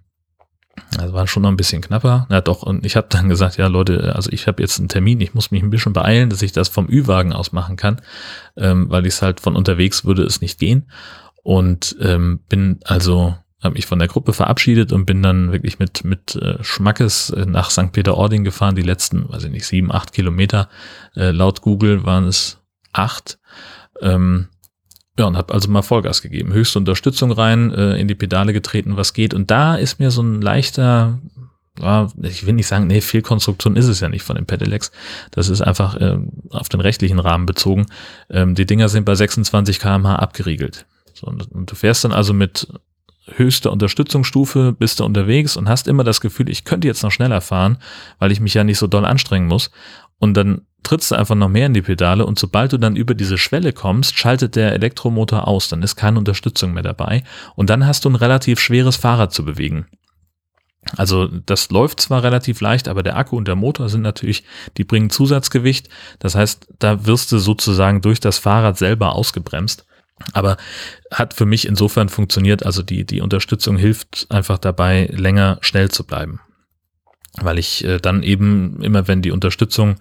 also 0.99 1.15
war 1.15 1.27
schon 1.27 1.43
noch 1.43 1.51
ein 1.51 1.57
bisschen 1.57 1.83
knapper. 1.83 2.27
Ja 2.31 2.41
doch, 2.41 2.63
und 2.63 2.85
ich 2.85 2.97
habe 2.97 3.07
dann 3.11 3.29
gesagt, 3.29 3.57
ja 3.57 3.67
Leute, 3.67 4.15
also 4.15 4.31
ich 4.31 4.47
habe 4.47 4.63
jetzt 4.63 4.79
einen 4.79 4.89
Termin, 4.89 5.21
ich 5.21 5.35
muss 5.35 5.51
mich 5.51 5.63
ein 5.63 5.71
bisschen 5.71 5.93
beeilen, 5.93 6.31
dass 6.31 6.43
ich 6.43 6.53
das 6.53 6.69
vom 6.69 6.89
Ü-Wagen 6.89 7.33
aus 7.33 7.53
machen 7.53 7.77
kann, 7.77 8.01
ähm, 8.57 8.91
weil 8.91 9.07
ich 9.07 9.15
es 9.15 9.23
halt 9.23 9.41
von 9.41 9.57
unterwegs 9.57 10.05
würde 10.05 10.23
es 10.23 10.41
nicht 10.41 10.59
gehen. 10.59 10.91
Und 11.43 11.97
ähm, 12.01 12.41
bin 12.49 12.81
also 12.85 13.37
habe 13.63 13.75
mich 13.75 13.87
von 13.87 13.99
der 13.99 14.09
Gruppe 14.09 14.33
verabschiedet 14.33 14.93
und 14.93 15.05
bin 15.05 15.23
dann 15.23 15.53
wirklich 15.53 15.79
mit 15.79 16.05
mit 16.05 16.35
äh, 16.37 16.63
Schmackes 16.63 17.31
äh, 17.31 17.47
nach 17.47 17.71
St. 17.71 17.93
Peter-Ording 17.93 18.45
gefahren. 18.45 18.75
Die 18.75 18.83
letzten, 18.83 19.29
weiß 19.29 19.45
ich 19.45 19.51
nicht, 19.51 19.67
sieben, 19.67 19.93
acht 19.93 20.13
Kilometer. 20.13 20.69
Äh, 21.15 21.31
laut 21.31 21.61
Google 21.61 22.05
waren 22.05 22.27
es 22.27 22.59
acht. 22.93 23.39
Ähm, 24.01 24.49
ja, 25.19 25.27
und 25.27 25.37
habe 25.37 25.53
also 25.53 25.71
mal 25.71 25.83
Vollgas 25.83 26.23
gegeben, 26.23 26.53
höchste 26.53 26.79
Unterstützung 26.79 27.31
rein, 27.31 27.73
äh, 27.73 27.97
in 27.97 28.09
die 28.09 28.15
Pedale 28.15 28.53
getreten, 28.53 28.97
was 28.97 29.13
geht. 29.13 29.35
Und 29.35 29.51
da 29.51 29.77
ist 29.77 29.99
mir 29.99 30.11
so 30.11 30.23
ein 30.23 30.41
leichter, 30.41 31.19
ja, 31.79 32.09
ich 32.23 32.47
will 32.47 32.55
nicht 32.55 32.67
sagen, 32.67 32.87
nee, 32.87 33.01
Fehlkonstruktion 33.01 33.77
ist 33.77 33.87
es 33.87 34.01
ja 34.01 34.09
nicht 34.09 34.23
von 34.23 34.37
den 34.37 34.47
Pedelecs. 34.47 34.93
Das 35.31 35.49
ist 35.49 35.61
einfach 35.61 35.97
äh, 35.97 36.17
auf 36.51 36.69
den 36.69 36.81
rechtlichen 36.81 37.19
Rahmen 37.19 37.45
bezogen. 37.45 37.87
Ähm, 38.31 38.55
die 38.55 38.67
Dinger 38.67 38.89
sind 38.89 39.05
bei 39.05 39.15
26 39.15 39.79
kmh 39.79 40.17
abgeriegelt. 40.17 40.87
So, 41.13 41.27
und, 41.27 41.53
und 41.53 41.71
du 41.71 41.75
fährst 41.75 42.05
dann 42.05 42.13
also 42.13 42.33
mit 42.33 42.69
höchster 43.37 43.71
Unterstützungsstufe, 43.71 44.73
bist 44.73 45.01
du 45.01 45.05
unterwegs 45.05 45.57
und 45.57 45.69
hast 45.69 45.89
immer 45.89 46.05
das 46.05 46.21
Gefühl, 46.21 46.49
ich 46.49 46.65
könnte 46.65 46.89
jetzt 46.89 47.03
noch 47.03 47.13
schneller 47.13 47.41
fahren, 47.41 47.79
weil 48.19 48.33
ich 48.33 48.41
mich 48.41 48.55
ja 48.55 48.65
nicht 48.65 48.79
so 48.79 48.87
doll 48.87 49.05
anstrengen 49.05 49.47
muss. 49.47 49.71
Und 50.21 50.35
dann 50.35 50.67
trittst 50.83 51.11
du 51.11 51.17
einfach 51.17 51.35
noch 51.35 51.49
mehr 51.49 51.67
in 51.67 51.75
die 51.75 51.83
Pedale 51.83 52.25
und 52.25 52.39
sobald 52.39 52.73
du 52.73 52.79
dann 52.79 52.95
über 52.95 53.15
diese 53.15 53.39
Schwelle 53.39 53.73
kommst, 53.73 54.17
schaltet 54.17 54.55
der 54.55 54.73
Elektromotor 54.73 55.49
aus, 55.49 55.69
dann 55.69 55.83
ist 55.83 55.97
keine 55.97 56.19
Unterstützung 56.19 56.73
mehr 56.73 56.83
dabei 56.83 57.25
und 57.57 57.71
dann 57.71 57.87
hast 57.87 58.05
du 58.05 58.11
ein 58.11 58.15
relativ 58.15 58.61
schweres 58.61 58.97
Fahrrad 58.97 59.33
zu 59.33 59.45
bewegen. 59.45 59.87
Also 60.97 61.27
das 61.27 61.71
läuft 61.71 62.01
zwar 62.01 62.23
relativ 62.23 62.61
leicht, 62.61 62.89
aber 62.89 63.03
der 63.03 63.17
Akku 63.17 63.37
und 63.37 63.47
der 63.47 63.57
Motor 63.57 63.89
sind 63.89 64.01
natürlich, 64.01 64.45
die 64.79 64.85
bringen 64.85 65.11
Zusatzgewicht. 65.11 65.91
Das 66.19 66.35
heißt, 66.35 66.69
da 66.79 67.05
wirst 67.05 67.33
du 67.33 67.39
sozusagen 67.39 68.01
durch 68.01 68.19
das 68.19 68.39
Fahrrad 68.39 68.79
selber 68.79 69.15
ausgebremst. 69.15 69.85
Aber 70.33 70.57
hat 71.13 71.35
für 71.35 71.47
mich 71.47 71.67
insofern 71.67 72.09
funktioniert, 72.09 72.65
also 72.65 72.83
die, 72.83 73.05
die 73.05 73.21
Unterstützung 73.21 73.77
hilft 73.77 74.27
einfach 74.31 74.59
dabei, 74.59 75.07
länger 75.13 75.59
schnell 75.61 75.91
zu 75.91 76.05
bleiben 76.05 76.41
weil 77.41 77.59
ich 77.59 77.85
äh, 77.85 77.99
dann 77.99 78.23
eben 78.23 78.83
immer, 78.83 79.09
wenn 79.09 79.23
die 79.23 79.31
Unterstützung 79.31 79.97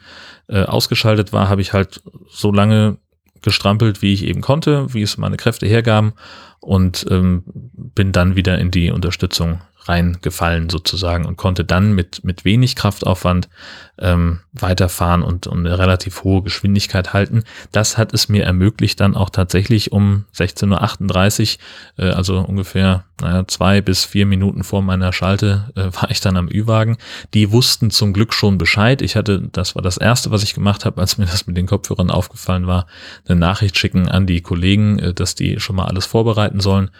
äh, 0.47 0.63
ausgeschaltet 0.63 1.33
war, 1.33 1.49
habe 1.49 1.61
ich 1.61 1.73
halt 1.73 2.01
so 2.29 2.51
lange 2.51 2.97
gestrampelt, 3.41 4.01
wie 4.01 4.13
ich 4.13 4.25
eben 4.25 4.41
konnte, 4.41 4.93
wie 4.93 5.01
es 5.01 5.17
meine 5.17 5.37
Kräfte 5.37 5.65
hergaben 5.65 6.13
und 6.59 7.05
ähm, 7.09 7.43
bin 7.45 8.11
dann 8.11 8.35
wieder 8.35 8.57
in 8.59 8.71
die 8.71 8.91
Unterstützung 8.91 9.61
reingefallen 9.89 10.69
sozusagen 10.69 11.25
und 11.25 11.35
konnte 11.35 11.65
dann 11.65 11.93
mit, 11.93 12.23
mit 12.23 12.45
wenig 12.45 12.75
Kraftaufwand 12.75 13.49
ähm, 13.97 14.39
weiterfahren 14.53 15.23
und, 15.23 15.47
und 15.47 15.65
eine 15.65 15.77
relativ 15.77 16.23
hohe 16.23 16.43
Geschwindigkeit 16.43 17.11
halten. 17.11 17.43
Das 17.71 17.97
hat 17.97 18.13
es 18.13 18.29
mir 18.29 18.43
ermöglicht, 18.43 18.99
dann 18.99 19.15
auch 19.15 19.29
tatsächlich 19.29 19.91
um 19.91 20.25
16.38 20.35 21.57
Uhr, 21.97 22.05
äh, 22.05 22.11
also 22.11 22.39
ungefähr 22.39 23.03
naja, 23.19 23.47
zwei 23.47 23.81
bis 23.81 24.05
vier 24.05 24.25
Minuten 24.25 24.63
vor 24.63 24.81
meiner 24.81 25.11
Schalte, 25.11 25.71
äh, 25.75 25.85
war 26.01 26.11
ich 26.11 26.21
dann 26.21 26.37
am 26.37 26.47
Ü-Wagen. 26.47 26.97
Die 27.33 27.51
wussten 27.51 27.89
zum 27.89 28.13
Glück 28.13 28.33
schon 28.33 28.57
Bescheid. 28.57 29.01
Ich 29.01 29.15
hatte, 29.15 29.49
das 29.51 29.75
war 29.75 29.81
das 29.81 29.97
Erste, 29.97 30.31
was 30.31 30.43
ich 30.43 30.53
gemacht 30.53 30.85
habe, 30.85 31.01
als 31.01 31.17
mir 31.17 31.25
das 31.25 31.47
mit 31.47 31.57
den 31.57 31.65
Kopfhörern 31.65 32.11
aufgefallen 32.11 32.67
war, 32.67 32.85
eine 33.27 33.39
Nachricht 33.39 33.77
schicken 33.77 34.07
an 34.07 34.27
die 34.27 34.41
Kollegen, 34.41 34.99
äh, 34.99 35.13
dass 35.13 35.35
die 35.35 35.59
schon 35.59 35.75
mal 35.75 35.85
alles 35.85 36.05
vorbereiten 36.05 36.59
sollen. 36.59 36.91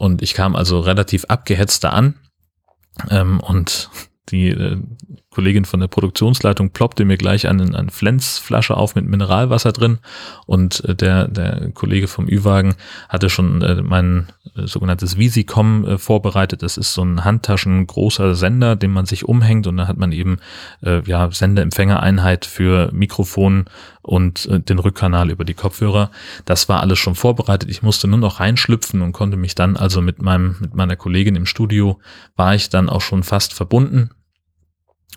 Und 0.00 0.22
ich 0.22 0.32
kam 0.32 0.56
also 0.56 0.80
relativ 0.80 1.26
abgehetzt 1.26 1.84
da 1.84 1.90
an 1.90 2.14
ähm, 3.10 3.38
und 3.38 3.90
die 4.30 4.48
äh, 4.48 4.78
Kollegin 5.32 5.64
von 5.64 5.78
der 5.78 5.86
Produktionsleitung 5.86 6.70
ploppte 6.70 7.04
mir 7.04 7.16
gleich 7.16 7.46
eine, 7.46 7.62
eine 7.78 7.92
Flensflasche 7.92 8.76
auf 8.76 8.96
mit 8.96 9.06
Mineralwasser 9.06 9.70
drin 9.70 9.98
und 10.46 10.84
äh, 10.84 10.96
der, 10.96 11.28
der 11.28 11.70
Kollege 11.72 12.08
vom 12.08 12.26
Ü-Wagen 12.28 12.74
hatte 13.08 13.30
schon 13.30 13.62
äh, 13.62 13.80
mein 13.80 14.26
äh, 14.56 14.66
sogenanntes 14.66 15.18
Visicom 15.18 15.84
äh, 15.84 15.98
vorbereitet. 15.98 16.64
Das 16.64 16.76
ist 16.76 16.94
so 16.94 17.04
ein 17.04 17.24
Handtaschen 17.24 17.86
großer 17.86 18.34
Sender, 18.34 18.74
den 18.74 18.90
man 18.90 19.06
sich 19.06 19.24
umhängt 19.24 19.68
und 19.68 19.76
da 19.76 19.86
hat 19.86 19.98
man 19.98 20.10
eben 20.10 20.38
äh, 20.82 21.00
ja 21.04 21.30
Sendeempfängereinheit 21.30 22.44
für 22.44 22.90
Mikrofon 22.92 23.66
und 24.02 24.46
äh, 24.46 24.58
den 24.58 24.80
Rückkanal 24.80 25.30
über 25.30 25.44
die 25.44 25.54
Kopfhörer. 25.54 26.10
Das 26.44 26.68
war 26.68 26.80
alles 26.80 26.98
schon 26.98 27.14
vorbereitet. 27.14 27.70
Ich 27.70 27.84
musste 27.84 28.08
nur 28.08 28.18
noch 28.18 28.40
reinschlüpfen 28.40 29.00
und 29.00 29.12
konnte 29.12 29.36
mich 29.36 29.54
dann 29.54 29.76
also 29.76 30.02
mit 30.02 30.20
meinem 30.20 30.56
mit 30.58 30.74
meiner 30.74 30.96
Kollegin 30.96 31.36
im 31.36 31.46
Studio 31.46 32.00
war 32.34 32.56
ich 32.56 32.68
dann 32.68 32.88
auch 32.88 33.00
schon 33.00 33.22
fast 33.22 33.54
verbunden 33.54 34.10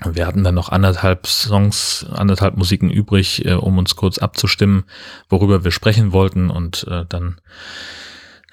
wir 0.03 0.25
hatten 0.25 0.43
dann 0.43 0.55
noch 0.55 0.69
anderthalb 0.69 1.27
Songs, 1.27 2.05
anderthalb 2.11 2.57
Musiken 2.57 2.89
übrig, 2.89 3.45
äh, 3.45 3.53
um 3.53 3.77
uns 3.77 3.95
kurz 3.95 4.17
abzustimmen, 4.17 4.85
worüber 5.29 5.63
wir 5.63 5.71
sprechen 5.71 6.11
wollten. 6.11 6.49
Und 6.49 6.85
äh, 6.89 7.05
dann 7.07 7.39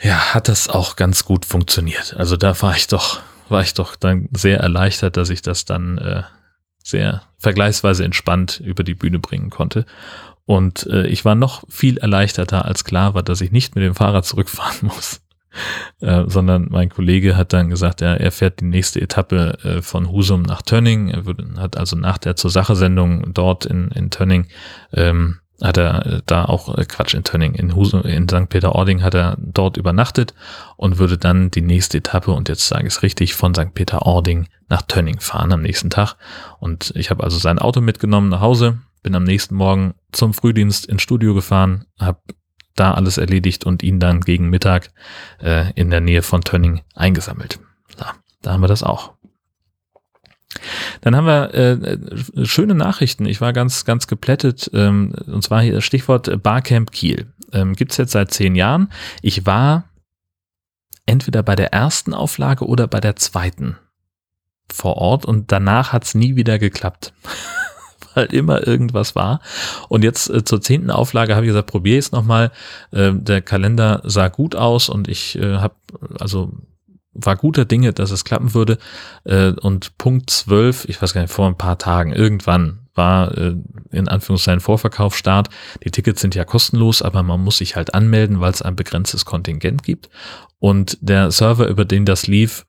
ja, 0.01 0.35
hat 0.35 0.49
das 0.49 0.69
auch 0.69 0.97
ganz 0.97 1.25
gut 1.25 1.45
funktioniert. 1.45 2.15
Also 2.17 2.37
da 2.37 2.61
war 2.63 2.77
ich 2.77 2.87
doch, 2.87 3.21
war 3.49 3.63
ich 3.63 3.75
doch 3.75 3.97
dann 3.97 4.29
sehr 4.33 4.61
erleichtert, 4.61 5.17
dass 5.17 5.31
ich 5.31 5.43
das 5.43 5.65
dann 5.65 5.99
äh, 5.99 6.23
sehr 6.83 7.23
vergleichsweise 7.39 8.05
entspannt 8.05 8.61
über 8.61 8.85
die 8.85 8.95
Bühne 8.95 9.19
bringen 9.19 9.51
konnte. 9.51 9.87
Und 10.45 10.87
äh, 10.87 11.07
ich 11.07 11.25
war 11.25 11.35
noch 11.35 11.65
viel 11.69 11.99
erleichterter, 11.99 12.65
als 12.65 12.85
klar 12.85 13.15
war, 13.15 13.23
dass 13.23 13.41
ich 13.41 13.53
nicht 13.53 13.75
mit 13.75 13.85
dem 13.85 13.95
Fahrrad 13.95 14.25
zurückfahren 14.25 14.79
muss. 14.83 15.21
Äh, 16.00 16.25
sondern 16.26 16.69
mein 16.71 16.88
Kollege 16.88 17.37
hat 17.37 17.52
dann 17.52 17.71
gesagt, 17.71 18.00
ja, 18.00 18.14
er 18.14 18.30
fährt 18.30 18.61
die 18.61 18.64
nächste 18.64 19.00
Etappe 19.00 19.59
äh, 19.64 19.83
von 19.83 20.11
Husum 20.11 20.42
nach 20.42 20.62
Tönning. 20.62 21.09
Er 21.09 21.26
würde, 21.26 21.47
hat 21.57 21.76
also 21.76 21.97
nach 21.97 22.19
der 22.19 22.37
zur 22.37 22.50
Sache 22.50 22.76
Sendung 22.76 23.35
dort 23.35 23.66
in, 23.66 23.88
in 23.88 24.11
Tönning 24.11 24.47
ähm, 24.92 25.40
hat 25.62 25.76
er 25.76 26.07
äh, 26.07 26.23
da 26.26 26.45
auch 26.45 26.76
äh, 26.76 26.85
Quatsch 26.85 27.14
in 27.14 27.25
Tönning 27.25 27.54
in 27.54 27.75
Husum 27.75 28.02
in 28.02 28.28
St. 28.28 28.49
Peter-Ording 28.49 29.02
hat 29.02 29.14
er 29.14 29.37
dort 29.38 29.76
übernachtet 29.76 30.35
und 30.76 30.99
würde 30.99 31.19
dann 31.19 31.50
die 31.50 31.61
nächste 31.61 31.99
Etappe 31.99 32.30
und 32.33 32.49
jetzt 32.49 32.66
sage 32.66 32.87
ich 32.87 32.95
es 32.95 33.02
richtig 33.02 33.35
von 33.35 33.54
St. 33.54 33.75
Peter-Ording 33.75 34.49
nach 34.69 34.83
Tönning 34.83 35.21
fahren 35.21 35.52
am 35.52 35.62
nächsten 35.62 35.90
Tag 35.90 36.16
und 36.59 36.92
ich 36.97 37.11
habe 37.11 37.25
also 37.25 37.38
sein 37.38 37.59
Auto 37.59 37.80
mitgenommen 37.80 38.30
nach 38.30 38.40
Hause 38.40 38.78
bin 39.02 39.14
am 39.14 39.25
nächsten 39.25 39.54
Morgen 39.54 39.95
zum 40.12 40.35
Frühdienst 40.35 40.87
ins 40.87 41.02
Studio 41.02 41.35
gefahren 41.35 41.85
habe 41.99 42.21
da 42.75 42.95
alles 42.95 43.19
erledigt 43.19 43.65
und 43.65 43.83
ihn 43.83 44.00
dann 44.00 44.21
gegen 44.21 44.49
Mittag 44.49 44.91
äh, 45.41 45.73
in 45.75 45.91
der 45.91 46.00
Nähe 46.00 46.23
von 46.23 46.43
Tönning 46.43 46.83
eingesammelt. 46.95 47.61
Da, 47.97 48.15
da 48.43 48.53
haben 48.53 48.62
wir 48.62 48.69
das 48.69 48.83
auch. 48.83 49.12
Dann 51.00 51.17
haben 51.17 51.27
wir 51.27 51.55
äh, 51.55 52.47
schöne 52.47 52.75
Nachrichten. 52.75 53.27
Ich 53.27 53.41
war 53.41 53.53
ganz, 53.53 53.85
ganz 53.85 54.07
geplättet. 54.07 54.71
Ähm, 54.75 55.15
und 55.27 55.43
zwar 55.43 55.62
hier 55.62 55.75
das 55.75 55.85
Stichwort 55.85 56.43
Barcamp 56.43 56.91
Kiel. 56.93 57.33
Ähm, 57.53 57.75
Gibt 57.75 57.97
jetzt 57.97 58.12
seit 58.12 58.33
zehn 58.33 58.55
Jahren. 58.55 58.91
Ich 59.23 59.47
war 59.47 59.85
entweder 61.07 61.43
bei 61.43 61.57
der 61.57 61.73
ersten 61.73 62.15
Auflage 62.15 62.67
oder 62.67 62.87
bei 62.87 63.00
der 63.00 63.17
zweiten 63.17 63.77
vor 64.73 64.97
Ort 64.97 65.25
und 65.27 65.50
danach 65.50 65.93
hat 65.93 66.05
es 66.05 66.15
nie 66.15 66.37
wieder 66.37 66.59
geklappt. 66.59 67.12
weil 68.14 68.26
immer 68.35 68.67
irgendwas 68.67 69.14
war. 69.14 69.40
Und 69.88 70.05
jetzt 70.05 70.31
äh, 70.31 70.45
zur 70.45 70.61
zehnten 70.61 70.90
Auflage 70.90 71.35
habe 71.35 71.45
ich 71.47 71.50
gesagt, 71.50 71.69
probiere 71.69 71.99
es 71.99 72.12
nochmal. 72.12 72.50
Äh, 72.93 73.12
der 73.14 73.43
Kalender 73.43 74.02
sah 74.05 74.29
gut 74.29 74.55
aus 74.55 74.88
und 74.88 75.09
ich 75.09 75.37
äh, 75.38 75.57
habe, 75.57 75.75
also 76.19 76.52
war 77.12 77.37
guter 77.37 77.64
Dinge, 77.64 77.93
dass 77.93 78.11
es 78.11 78.25
klappen 78.25 78.55
würde. 78.55 78.79
Äh, 79.25 79.52
und 79.52 79.99
Punkt 79.99 80.31
zwölf, 80.31 80.85
ich 80.88 81.00
weiß 81.00 81.12
gar 81.12 81.23
nicht, 81.23 81.33
vor 81.33 81.47
ein 81.47 81.59
paar 81.59 81.79
Tagen, 81.79 82.12
irgendwann 82.12 82.81
war 82.95 83.37
äh, 83.37 83.57
in 83.90 84.09
Anführungszeichen 84.09 84.61
Vorverkaufsstart. 84.61 85.49
Die 85.85 85.90
Tickets 85.90 86.21
sind 86.21 86.35
ja 86.35 86.45
kostenlos, 86.45 87.02
aber 87.02 87.23
man 87.23 87.43
muss 87.43 87.59
sich 87.59 87.76
halt 87.76 87.95
anmelden, 87.95 88.40
weil 88.40 88.52
es 88.52 88.62
ein 88.62 88.76
begrenztes 88.76 89.25
Kontingent 89.25 89.83
gibt. 89.83 90.11
Und 90.59 90.99
der 91.00 91.31
Server, 91.31 91.69
über 91.69 91.85
den 91.85 92.05
das 92.05 92.26
lief, 92.26 92.67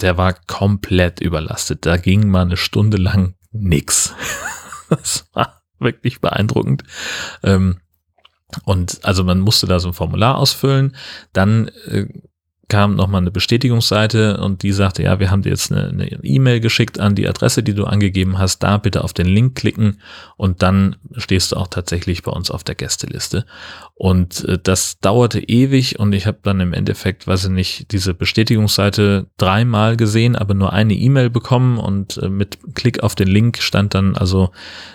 der 0.00 0.18
war 0.18 0.34
komplett 0.46 1.20
überlastet. 1.20 1.86
Da 1.86 1.96
ging 1.96 2.28
mal 2.28 2.42
eine 2.42 2.56
Stunde 2.56 2.96
lang 2.96 3.34
nix. 3.52 4.14
das 4.88 5.28
war 5.32 5.62
wirklich 5.78 6.20
beeindruckend. 6.20 6.84
Ähm, 7.42 7.80
und 8.64 9.04
also 9.04 9.24
man 9.24 9.40
musste 9.40 9.66
da 9.66 9.80
so 9.80 9.88
ein 9.88 9.94
Formular 9.94 10.38
ausfüllen, 10.38 10.96
dann 11.32 11.68
äh, 11.86 12.06
kam 12.74 12.96
nochmal 12.96 13.20
eine 13.20 13.30
Bestätigungsseite 13.30 14.38
und 14.38 14.64
die 14.64 14.72
sagte, 14.72 15.04
ja, 15.04 15.20
wir 15.20 15.30
haben 15.30 15.42
dir 15.42 15.50
jetzt 15.50 15.70
eine 15.70 16.08
E-Mail 16.24 16.58
geschickt 16.58 16.98
an 16.98 17.14
die 17.14 17.28
Adresse, 17.28 17.62
die 17.62 17.72
du 17.72 17.84
angegeben 17.84 18.36
hast, 18.36 18.64
da 18.64 18.78
bitte 18.78 19.04
auf 19.04 19.12
den 19.12 19.28
Link 19.28 19.54
klicken 19.54 20.00
und 20.36 20.60
dann 20.60 20.96
stehst 21.16 21.52
du 21.52 21.56
auch 21.56 21.68
tatsächlich 21.68 22.24
bei 22.24 22.32
uns 22.32 22.50
auf 22.50 22.64
der 22.64 22.74
Gästeliste. 22.74 23.46
Und 23.94 24.44
äh, 24.46 24.58
das 24.60 24.98
dauerte 24.98 25.38
ewig 25.38 26.00
und 26.00 26.12
ich 26.14 26.26
habe 26.26 26.38
dann 26.42 26.58
im 26.58 26.72
Endeffekt, 26.72 27.28
weiß 27.28 27.44
ich 27.44 27.50
nicht, 27.50 27.92
diese 27.92 28.12
Bestätigungsseite 28.12 29.28
dreimal 29.36 29.96
gesehen, 29.96 30.34
aber 30.34 30.54
nur 30.54 30.72
eine 30.72 30.94
E-Mail 30.94 31.30
bekommen 31.30 31.78
und 31.78 32.16
äh, 32.16 32.28
mit 32.28 32.58
Klick 32.74 33.04
auf 33.04 33.14
den 33.14 33.28
Link 33.28 33.58
stand 33.58 33.94
dann 33.94 34.16
also, 34.16 34.50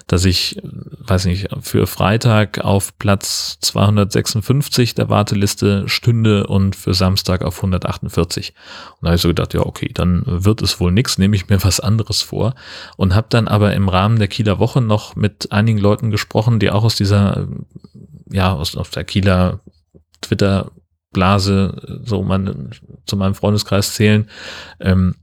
dass 0.07 0.25
ich, 0.25 0.61
weiß 0.63 1.25
nicht, 1.25 1.47
für 1.61 1.87
Freitag 1.87 2.59
auf 2.59 2.97
Platz 2.99 3.57
256 3.61 4.95
der 4.95 5.07
Warteliste 5.07 5.87
stünde 5.87 6.47
und 6.47 6.75
für 6.75 6.93
Samstag 6.93 7.43
auf 7.43 7.55
148. 7.73 8.53
Und 8.91 9.03
da 9.03 9.07
habe 9.07 9.15
ich 9.15 9.21
so 9.21 9.27
gedacht, 9.27 9.53
ja, 9.53 9.61
okay, 9.61 9.89
dann 9.93 10.23
wird 10.25 10.61
es 10.61 10.79
wohl 10.79 10.91
nichts, 10.91 11.17
nehme 11.17 11.35
ich 11.35 11.49
mir 11.49 11.63
was 11.63 11.79
anderes 11.79 12.21
vor. 12.21 12.55
Und 12.97 13.15
habe 13.15 13.27
dann 13.29 13.47
aber 13.47 13.73
im 13.73 13.89
Rahmen 13.89 14.19
der 14.19 14.27
Kieler 14.27 14.59
Woche 14.59 14.81
noch 14.81 15.15
mit 15.15 15.51
einigen 15.51 15.79
Leuten 15.79 16.11
gesprochen, 16.11 16.59
die 16.59 16.71
auch 16.71 16.83
aus 16.83 16.95
dieser, 16.95 17.47
ja, 18.31 18.53
aus, 18.53 18.75
aus 18.75 18.89
der 18.91 19.03
Kieler 19.03 19.61
Twitter 20.21 20.71
Blase 21.11 22.01
so 22.03 22.21
man, 22.23 22.71
zu 23.05 23.17
meinem 23.17 23.35
Freundeskreis 23.35 23.93
zählen. 23.95 24.29
Ähm, 24.79 25.15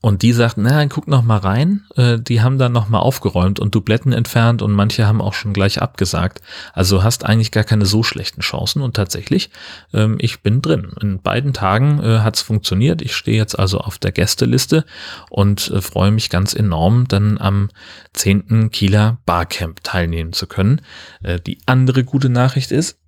und 0.00 0.22
die 0.22 0.32
sagten, 0.32 0.62
na, 0.62 0.84
guck 0.86 1.08
noch 1.08 1.22
mal 1.22 1.38
rein. 1.38 1.86
Äh, 1.96 2.18
die 2.18 2.42
haben 2.42 2.58
dann 2.58 2.72
noch 2.72 2.88
mal 2.88 2.98
aufgeräumt 2.98 3.58
und 3.58 3.74
Dubletten 3.74 4.12
entfernt 4.12 4.62
und 4.62 4.72
manche 4.72 5.06
haben 5.06 5.20
auch 5.20 5.34
schon 5.34 5.52
gleich 5.52 5.80
abgesagt. 5.80 6.40
Also 6.72 7.02
hast 7.02 7.24
eigentlich 7.24 7.50
gar 7.50 7.64
keine 7.64 7.86
so 7.86 8.02
schlechten 8.02 8.42
Chancen. 8.42 8.82
Und 8.82 8.94
tatsächlich, 8.94 9.50
ähm, 9.92 10.16
ich 10.20 10.42
bin 10.42 10.62
drin. 10.62 10.92
In 11.00 11.20
beiden 11.22 11.52
Tagen 11.52 12.02
äh, 12.02 12.18
hat 12.20 12.36
es 12.36 12.42
funktioniert. 12.42 13.02
Ich 13.02 13.14
stehe 13.14 13.36
jetzt 13.36 13.58
also 13.58 13.78
auf 13.78 13.98
der 13.98 14.12
Gästeliste 14.12 14.84
und 15.30 15.70
äh, 15.70 15.80
freue 15.80 16.10
mich 16.10 16.30
ganz 16.30 16.54
enorm, 16.54 17.08
dann 17.08 17.38
am 17.38 17.70
10. 18.12 18.70
Kieler 18.70 19.18
Barcamp 19.24 19.82
teilnehmen 19.82 20.32
zu 20.32 20.46
können. 20.46 20.82
Äh, 21.22 21.40
die 21.40 21.58
andere 21.66 22.04
gute 22.04 22.28
Nachricht 22.28 22.70
ist, 22.70 22.98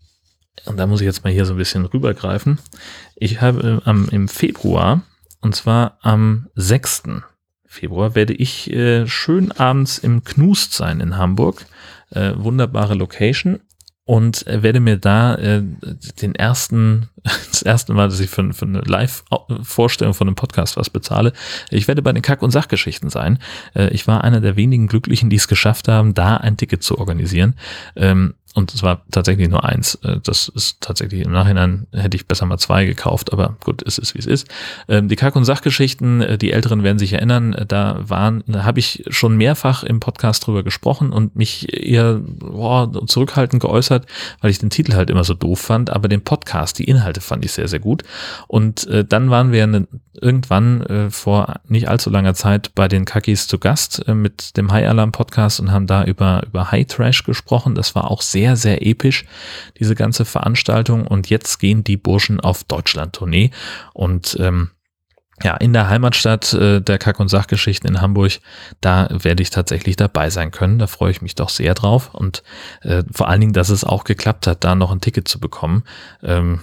und 0.66 0.76
da 0.76 0.86
muss 0.86 1.00
ich 1.00 1.06
jetzt 1.06 1.24
mal 1.24 1.32
hier 1.32 1.46
so 1.46 1.54
ein 1.54 1.58
bisschen 1.58 1.84
rübergreifen. 1.84 2.58
Ich 3.16 3.40
habe 3.40 3.80
äh, 3.84 3.88
am, 3.88 4.08
im 4.10 4.28
Februar 4.28 5.02
und 5.42 5.54
zwar 5.54 5.98
am 6.00 6.48
6. 6.54 7.02
Februar 7.66 8.14
werde 8.14 8.32
ich 8.32 8.70
äh, 8.72 9.06
schön 9.06 9.52
abends 9.52 9.98
im 9.98 10.24
Knust 10.24 10.72
sein 10.72 11.00
in 11.00 11.16
Hamburg. 11.16 11.66
Äh, 12.10 12.32
wunderbare 12.36 12.94
Location 12.94 13.60
und 14.04 14.44
werde 14.46 14.80
mir 14.80 14.96
da 14.96 15.36
äh, 15.36 15.62
den 16.20 16.34
ersten, 16.34 17.08
das 17.22 17.62
erste 17.62 17.94
Mal, 17.94 18.08
dass 18.08 18.20
ich 18.20 18.30
für, 18.30 18.52
für 18.52 18.66
eine 18.66 18.80
Live-Vorstellung 18.80 20.12
von 20.12 20.28
einem 20.28 20.34
Podcast 20.34 20.76
was 20.76 20.90
bezahle. 20.90 21.32
Ich 21.70 21.86
werde 21.88 22.02
bei 22.02 22.12
den 22.12 22.22
Kack- 22.22 22.42
und 22.42 22.50
Sachgeschichten 22.50 23.10
sein. 23.10 23.38
Äh, 23.74 23.88
ich 23.90 24.06
war 24.06 24.24
einer 24.24 24.40
der 24.40 24.56
wenigen 24.56 24.88
Glücklichen, 24.88 25.30
die 25.30 25.36
es 25.36 25.48
geschafft 25.48 25.88
haben, 25.88 26.14
da 26.14 26.36
ein 26.36 26.56
Ticket 26.56 26.82
zu 26.82 26.98
organisieren. 26.98 27.54
Ähm, 27.96 28.34
und 28.54 28.74
es 28.74 28.82
war 28.82 29.02
tatsächlich 29.10 29.48
nur 29.48 29.64
eins. 29.64 29.94
Äh, 30.02 30.18
das 30.22 30.48
ist 30.48 30.80
tatsächlich 30.80 31.22
im 31.22 31.32
Nachhinein 31.32 31.86
hätte 31.92 32.16
ich 32.16 32.26
besser 32.26 32.46
mal 32.46 32.58
zwei 32.58 32.84
gekauft, 32.84 33.32
aber 33.32 33.56
gut, 33.64 33.82
es 33.86 33.98
ist 33.98 34.14
wie 34.14 34.18
es 34.18 34.26
ist. 34.26 34.48
Ähm, 34.88 35.08
die 35.08 35.16
Kack- 35.16 35.36
und 35.36 35.44
Sachgeschichten, 35.44 36.20
äh, 36.20 36.38
die 36.38 36.52
Älteren 36.52 36.82
werden 36.82 36.98
sich 36.98 37.14
erinnern, 37.14 37.54
äh, 37.54 37.64
da 37.64 38.00
waren, 38.02 38.44
da 38.46 38.64
habe 38.64 38.78
ich 38.78 39.04
schon 39.08 39.36
mehrfach 39.36 39.84
im 39.84 40.00
Podcast 40.00 40.46
drüber 40.46 40.62
gesprochen 40.62 41.12
und 41.12 41.34
mich 41.34 41.72
eher 41.72 42.20
boah, 42.22 42.90
zurückhaltend 43.06 43.62
geäußert, 43.62 44.06
weil 44.40 44.50
ich 44.50 44.58
den 44.58 44.70
Titel 44.70 44.94
halt 44.94 45.08
immer 45.08 45.24
so 45.24 45.34
doof 45.34 45.60
fand, 45.60 45.90
aber 45.90 46.08
den 46.08 46.22
Podcast, 46.22 46.78
die 46.78 46.84
Inhalte 46.84 47.20
fand 47.20 47.44
ich 47.44 47.52
sehr, 47.52 47.68
sehr 47.68 47.80
gut. 47.80 48.02
Und 48.48 48.88
dann 49.08 49.30
waren 49.30 49.52
wir 49.52 49.64
eine 49.64 49.86
irgendwann 50.20 50.82
äh, 50.82 51.10
vor 51.10 51.60
nicht 51.66 51.88
allzu 51.88 52.10
langer 52.10 52.34
Zeit 52.34 52.74
bei 52.74 52.88
den 52.88 53.04
Kakis 53.04 53.48
zu 53.48 53.58
Gast 53.58 54.06
äh, 54.06 54.14
mit 54.14 54.56
dem 54.56 54.70
High 54.70 54.88
Alarm 54.88 55.12
Podcast 55.12 55.60
und 55.60 55.72
haben 55.72 55.86
da 55.86 56.04
über, 56.04 56.42
über 56.46 56.70
High 56.70 56.86
Trash 56.86 57.24
gesprochen. 57.24 57.74
Das 57.74 57.94
war 57.94 58.10
auch 58.10 58.22
sehr, 58.22 58.56
sehr 58.56 58.86
episch, 58.86 59.24
diese 59.78 59.94
ganze 59.94 60.24
Veranstaltung. 60.24 61.06
Und 61.06 61.30
jetzt 61.30 61.58
gehen 61.58 61.84
die 61.84 61.96
Burschen 61.96 62.40
auf 62.40 62.64
Deutschland-Tournee 62.64 63.50
und 63.94 64.36
ähm, 64.40 64.70
ja, 65.42 65.56
in 65.56 65.72
der 65.72 65.88
Heimatstadt 65.88 66.52
äh, 66.52 66.80
der 66.80 66.98
Kack- 66.98 67.18
und 67.18 67.28
Sachgeschichten 67.28 67.88
in 67.88 68.00
Hamburg, 68.00 68.32
da 68.80 69.08
werde 69.10 69.42
ich 69.42 69.50
tatsächlich 69.50 69.96
dabei 69.96 70.30
sein 70.30 70.50
können. 70.50 70.78
Da 70.78 70.86
freue 70.86 71.10
ich 71.10 71.22
mich 71.22 71.34
doch 71.34 71.48
sehr 71.48 71.74
drauf. 71.74 72.14
Und 72.14 72.42
äh, 72.82 73.02
vor 73.10 73.28
allen 73.28 73.40
Dingen, 73.40 73.52
dass 73.52 73.68
es 73.68 73.82
auch 73.82 74.04
geklappt 74.04 74.46
hat, 74.46 74.62
da 74.62 74.74
noch 74.74 74.92
ein 74.92 75.00
Ticket 75.00 75.26
zu 75.26 75.40
bekommen. 75.40 75.82
Ähm, 76.22 76.60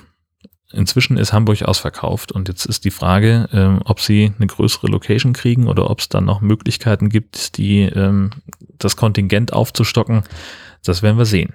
inzwischen 0.72 1.18
ist 1.18 1.34
Hamburg 1.34 1.64
ausverkauft 1.64 2.32
und 2.32 2.48
jetzt 2.48 2.66
ist 2.66 2.86
die 2.86 2.92
Frage, 2.92 3.50
ähm, 3.52 3.82
ob 3.86 4.00
sie 4.00 4.34
eine 4.38 4.48
größere 4.48 4.88
Location 4.88 5.34
kriegen 5.34 5.68
oder 5.68 5.90
ob 5.90 6.00
es 6.00 6.10
dann 6.10 6.26
noch 6.26 6.42
Möglichkeiten 6.42 7.10
gibt, 7.10 7.58
die 7.58 7.82
ähm, 7.82 8.32
das 8.78 8.96
Kontingent 8.96 9.54
aufzustocken. 9.54 10.24
Das 10.84 11.02
werden 11.02 11.18
wir 11.18 11.26
sehen. 11.26 11.54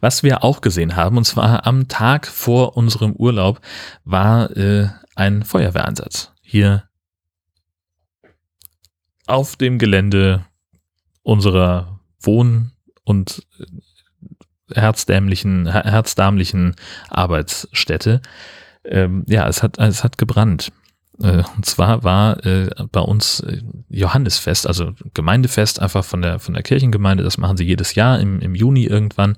Was 0.00 0.22
wir 0.22 0.44
auch 0.44 0.60
gesehen 0.60 0.96
haben, 0.96 1.16
und 1.16 1.24
zwar 1.24 1.66
am 1.66 1.88
Tag 1.88 2.26
vor 2.26 2.76
unserem 2.76 3.12
Urlaub, 3.12 3.60
war 4.04 4.54
äh, 4.56 4.88
ein 5.14 5.44
Feuerwehreinsatz. 5.44 6.32
Hier 6.42 6.84
auf 9.26 9.56
dem 9.56 9.78
Gelände 9.78 10.44
unserer 11.22 12.00
Wohn- 12.20 12.72
und 13.04 13.46
herzdämlichen, 14.74 15.66
herzdamlichen 15.66 16.74
Arbeitsstätte. 17.08 18.20
Ähm, 18.84 19.24
ja, 19.28 19.48
es 19.48 19.62
hat, 19.62 19.78
es 19.78 20.04
hat 20.04 20.18
gebrannt. 20.18 20.72
Äh, 21.22 21.42
und 21.56 21.64
zwar 21.64 22.04
war 22.04 22.44
äh, 22.44 22.68
bei 22.92 23.00
uns 23.00 23.40
äh, 23.40 23.62
Johannesfest, 23.88 24.66
also 24.66 24.92
Gemeindefest 25.14 25.80
einfach 25.80 26.04
von 26.04 26.22
der, 26.22 26.38
von 26.38 26.54
der 26.54 26.62
Kirchengemeinde. 26.62 27.24
Das 27.24 27.38
machen 27.38 27.56
sie 27.56 27.64
jedes 27.64 27.94
Jahr 27.94 28.20
im, 28.20 28.40
im 28.40 28.54
Juni 28.54 28.84
irgendwann. 28.84 29.36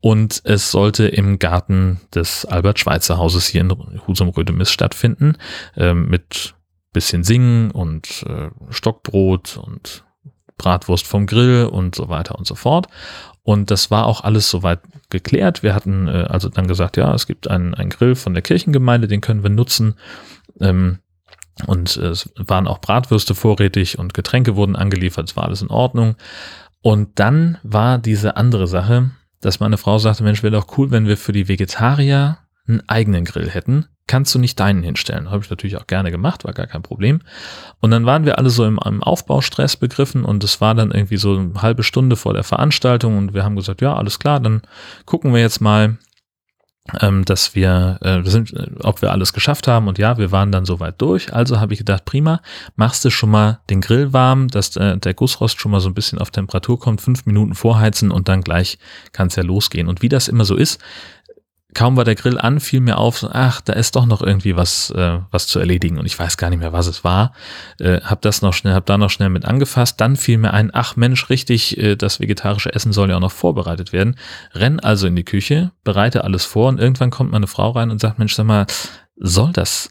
Und 0.00 0.42
es 0.44 0.70
sollte 0.70 1.06
im 1.08 1.38
Garten 1.38 2.00
des 2.14 2.44
Albert-Schweitzer-Hauses 2.44 3.46
hier 3.46 3.62
in 3.62 3.74
Husum-Rödemis 4.06 4.70
stattfinden, 4.70 5.38
äh, 5.76 5.94
mit 5.94 6.54
bisschen 6.92 7.24
Singen 7.24 7.70
und 7.70 8.24
äh, 8.28 8.50
Stockbrot 8.70 9.56
und 9.56 10.04
Bratwurst 10.56 11.06
vom 11.06 11.26
Grill 11.26 11.66
und 11.66 11.94
so 11.94 12.08
weiter 12.08 12.38
und 12.38 12.46
so 12.46 12.54
fort. 12.54 12.86
Und 13.44 13.70
das 13.70 13.90
war 13.90 14.06
auch 14.06 14.24
alles 14.24 14.50
soweit 14.50 14.80
geklärt. 15.10 15.62
Wir 15.62 15.74
hatten 15.74 16.08
äh, 16.08 16.26
also 16.28 16.48
dann 16.48 16.66
gesagt, 16.66 16.96
ja, 16.96 17.14
es 17.14 17.26
gibt 17.26 17.48
einen, 17.48 17.74
einen 17.74 17.90
Grill 17.90 18.16
von 18.16 18.32
der 18.32 18.42
Kirchengemeinde, 18.42 19.06
den 19.06 19.20
können 19.20 19.42
wir 19.42 19.50
nutzen. 19.50 19.94
Ähm, 20.60 20.98
und 21.66 21.96
es 21.96 22.32
waren 22.36 22.66
auch 22.66 22.80
Bratwürste 22.80 23.34
vorrätig 23.34 23.98
und 23.98 24.12
Getränke 24.12 24.56
wurden 24.56 24.74
angeliefert, 24.74 25.28
es 25.28 25.36
war 25.36 25.44
alles 25.44 25.62
in 25.62 25.68
Ordnung. 25.68 26.16
Und 26.82 27.18
dann 27.20 27.58
war 27.62 27.98
diese 27.98 28.36
andere 28.36 28.66
Sache, 28.66 29.12
dass 29.40 29.60
meine 29.60 29.78
Frau 29.78 29.98
sagte, 29.98 30.24
Mensch, 30.24 30.42
wäre 30.42 30.56
doch 30.56 30.76
cool, 30.78 30.90
wenn 30.90 31.06
wir 31.06 31.16
für 31.16 31.32
die 31.32 31.46
Vegetarier 31.46 32.38
einen 32.66 32.82
eigenen 32.88 33.24
Grill 33.24 33.48
hätten. 33.48 33.86
Kannst 34.06 34.34
du 34.34 34.38
nicht 34.38 34.60
deinen 34.60 34.82
hinstellen? 34.82 35.30
Habe 35.30 35.42
ich 35.42 35.50
natürlich 35.50 35.78
auch 35.78 35.86
gerne 35.86 36.10
gemacht, 36.10 36.44
war 36.44 36.52
gar 36.52 36.66
kein 36.66 36.82
Problem. 36.82 37.20
Und 37.80 37.90
dann 37.90 38.04
waren 38.04 38.26
wir 38.26 38.38
alle 38.38 38.50
so 38.50 38.66
im, 38.66 38.78
im 38.84 39.02
Aufbaustress 39.02 39.76
begriffen 39.76 40.24
und 40.24 40.44
es 40.44 40.60
war 40.60 40.74
dann 40.74 40.90
irgendwie 40.90 41.16
so 41.16 41.36
eine 41.36 41.62
halbe 41.62 41.82
Stunde 41.82 42.16
vor 42.16 42.34
der 42.34 42.44
Veranstaltung 42.44 43.16
und 43.16 43.32
wir 43.32 43.44
haben 43.44 43.56
gesagt, 43.56 43.80
ja, 43.80 43.94
alles 43.94 44.18
klar, 44.18 44.40
dann 44.40 44.60
gucken 45.06 45.32
wir 45.32 45.40
jetzt 45.40 45.60
mal, 45.60 45.96
ähm, 47.00 47.24
dass 47.24 47.54
wir, 47.54 47.98
äh, 48.02 48.22
sind, 48.28 48.52
äh, 48.52 48.70
ob 48.82 49.00
wir 49.00 49.10
alles 49.10 49.32
geschafft 49.32 49.68
haben. 49.68 49.88
Und 49.88 49.98
ja, 49.98 50.18
wir 50.18 50.32
waren 50.32 50.52
dann 50.52 50.66
soweit 50.66 51.00
durch. 51.00 51.32
Also 51.32 51.58
habe 51.58 51.72
ich 51.72 51.78
gedacht, 51.78 52.04
prima, 52.04 52.42
machst 52.76 53.04
du 53.04 53.10
schon 53.10 53.30
mal 53.30 53.60
den 53.70 53.80
Grill 53.80 54.12
warm, 54.12 54.48
dass 54.48 54.76
äh, 54.76 54.98
der 54.98 55.14
Gussrost 55.14 55.60
schon 55.60 55.72
mal 55.72 55.80
so 55.80 55.88
ein 55.88 55.94
bisschen 55.94 56.18
auf 56.18 56.30
Temperatur 56.30 56.78
kommt, 56.78 57.00
fünf 57.00 57.24
Minuten 57.24 57.54
vorheizen 57.54 58.10
und 58.10 58.28
dann 58.28 58.42
gleich 58.42 58.78
kann 59.12 59.28
es 59.28 59.36
ja 59.36 59.42
losgehen. 59.42 59.88
Und 59.88 60.02
wie 60.02 60.10
das 60.10 60.28
immer 60.28 60.44
so 60.44 60.56
ist, 60.56 60.78
kaum 61.74 61.96
war 61.96 62.04
der 62.04 62.14
Grill 62.14 62.38
an, 62.38 62.60
fiel 62.60 62.80
mir 62.80 62.98
auf, 62.98 63.26
ach, 63.30 63.60
da 63.60 63.72
ist 63.72 63.96
doch 63.96 64.06
noch 64.06 64.22
irgendwie 64.22 64.56
was, 64.56 64.90
äh, 64.90 65.18
was 65.30 65.46
zu 65.46 65.58
erledigen 65.58 65.98
und 65.98 66.06
ich 66.06 66.18
weiß 66.18 66.36
gar 66.36 66.50
nicht 66.50 66.60
mehr, 66.60 66.72
was 66.72 66.86
es 66.86 67.04
war. 67.04 67.32
Äh, 67.78 68.00
hab 68.00 68.22
das 68.22 68.42
noch 68.42 68.54
schnell, 68.54 68.74
hab 68.74 68.86
da 68.86 68.96
noch 68.96 69.10
schnell 69.10 69.28
mit 69.28 69.44
angefasst. 69.44 70.00
Dann 70.00 70.16
fiel 70.16 70.38
mir 70.38 70.52
ein, 70.52 70.70
ach 70.72 70.96
Mensch, 70.96 71.28
richtig, 71.30 71.76
äh, 71.76 71.96
das 71.96 72.20
vegetarische 72.20 72.72
Essen 72.72 72.92
soll 72.92 73.10
ja 73.10 73.16
auch 73.16 73.20
noch 73.20 73.32
vorbereitet 73.32 73.92
werden. 73.92 74.16
Renn 74.52 74.80
also 74.80 75.06
in 75.06 75.16
die 75.16 75.24
Küche, 75.24 75.72
bereite 75.82 76.24
alles 76.24 76.44
vor 76.44 76.68
und 76.68 76.80
irgendwann 76.80 77.10
kommt 77.10 77.32
meine 77.32 77.46
Frau 77.46 77.70
rein 77.70 77.90
und 77.90 78.00
sagt, 78.00 78.18
Mensch, 78.18 78.34
sag 78.34 78.46
mal, 78.46 78.66
soll 79.16 79.52
das 79.52 79.90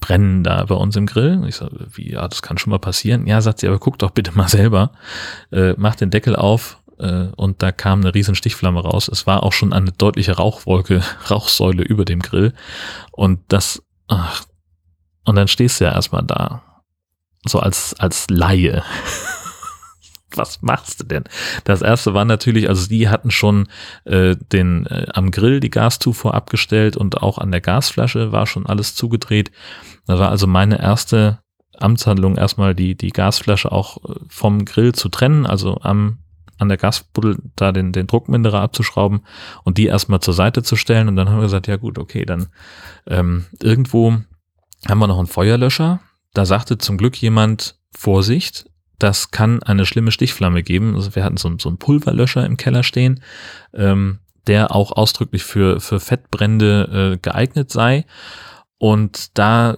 brennen 0.00 0.42
da 0.42 0.64
bei 0.64 0.74
uns 0.74 0.96
im 0.96 1.06
Grill? 1.06 1.42
Ich 1.46 1.56
sage, 1.56 1.86
wie, 1.92 2.12
ja, 2.12 2.26
das 2.26 2.42
kann 2.42 2.58
schon 2.58 2.70
mal 2.70 2.78
passieren. 2.78 3.26
Ja, 3.26 3.40
sagt 3.40 3.60
sie, 3.60 3.68
aber 3.68 3.78
guck 3.78 3.98
doch 3.98 4.10
bitte 4.10 4.32
mal 4.32 4.48
selber. 4.48 4.92
Äh, 5.52 5.74
mach 5.76 5.94
den 5.94 6.10
Deckel 6.10 6.36
auf, 6.36 6.80
äh, 6.98 7.28
und 7.36 7.62
da 7.62 7.72
kam 7.72 8.00
eine 8.00 8.14
riesen 8.14 8.34
Stichflamme 8.34 8.80
raus. 8.80 9.08
Es 9.08 9.26
war 9.26 9.42
auch 9.42 9.52
schon 9.52 9.72
eine 9.72 9.92
deutliche 9.92 10.36
Rauchwolke, 10.36 11.02
Rauchsäule 11.30 11.82
über 11.82 12.04
dem 12.04 12.20
Grill. 12.20 12.54
Und 13.12 13.40
das, 13.48 13.82
ach, 14.08 14.44
und 15.24 15.36
dann 15.36 15.48
stehst 15.48 15.80
du 15.80 15.84
ja 15.84 15.92
erstmal 15.92 16.22
da. 16.22 16.62
So 17.46 17.60
als, 17.60 17.94
als 17.94 18.26
Laie. 18.30 18.82
was 20.36 20.62
machst 20.62 21.00
du 21.00 21.04
denn? 21.04 21.24
Das 21.64 21.82
erste 21.82 22.14
war 22.14 22.24
natürlich, 22.24 22.68
also 22.68 22.88
die 22.88 23.08
hatten 23.08 23.30
schon 23.30 23.68
äh, 24.04 24.36
den 24.52 24.86
äh, 24.86 25.06
am 25.12 25.30
Grill 25.30 25.60
die 25.60 25.70
Gaszufuhr 25.70 26.34
abgestellt 26.34 26.96
und 26.96 27.22
auch 27.22 27.38
an 27.38 27.52
der 27.52 27.60
Gasflasche 27.60 28.32
war 28.32 28.46
schon 28.46 28.66
alles 28.66 28.94
zugedreht. 28.94 29.50
Da 30.06 30.18
war 30.18 30.30
also 30.30 30.46
meine 30.46 30.80
erste 30.80 31.40
Amtshandlung 31.76 32.36
erstmal 32.36 32.74
die 32.74 32.96
die 32.96 33.10
Gasflasche 33.10 33.72
auch 33.72 33.98
äh, 34.04 34.14
vom 34.28 34.64
Grill 34.64 34.92
zu 34.92 35.08
trennen, 35.08 35.46
also 35.46 35.78
am 35.82 36.23
an 36.58 36.68
der 36.68 36.78
Gasbuddel 36.78 37.38
da 37.56 37.72
den, 37.72 37.92
den 37.92 38.06
Druckminderer 38.06 38.60
abzuschrauben 38.60 39.22
und 39.64 39.78
die 39.78 39.86
erstmal 39.86 40.20
zur 40.20 40.34
Seite 40.34 40.62
zu 40.62 40.76
stellen. 40.76 41.08
Und 41.08 41.16
dann 41.16 41.28
haben 41.28 41.38
wir 41.38 41.42
gesagt, 41.42 41.66
ja 41.66 41.76
gut, 41.76 41.98
okay, 41.98 42.24
dann 42.24 42.48
ähm, 43.06 43.46
irgendwo 43.62 44.16
haben 44.88 44.98
wir 44.98 45.06
noch 45.06 45.18
einen 45.18 45.26
Feuerlöscher. 45.26 46.00
Da 46.32 46.44
sagte 46.44 46.78
zum 46.78 46.98
Glück 46.98 47.16
jemand, 47.16 47.78
Vorsicht, 47.92 48.66
das 48.98 49.30
kann 49.30 49.62
eine 49.62 49.86
schlimme 49.86 50.10
Stichflamme 50.10 50.62
geben. 50.62 50.94
Also 50.94 51.14
wir 51.14 51.24
hatten 51.24 51.36
so, 51.36 51.52
so 51.58 51.68
einen 51.68 51.78
Pulverlöscher 51.78 52.44
im 52.44 52.56
Keller 52.56 52.82
stehen, 52.82 53.20
ähm, 53.72 54.18
der 54.46 54.74
auch 54.74 54.92
ausdrücklich 54.92 55.44
für, 55.44 55.80
für 55.80 56.00
Fettbrände 56.00 57.14
äh, 57.14 57.18
geeignet 57.18 57.70
sei. 57.70 58.04
Und 58.78 59.38
da 59.38 59.76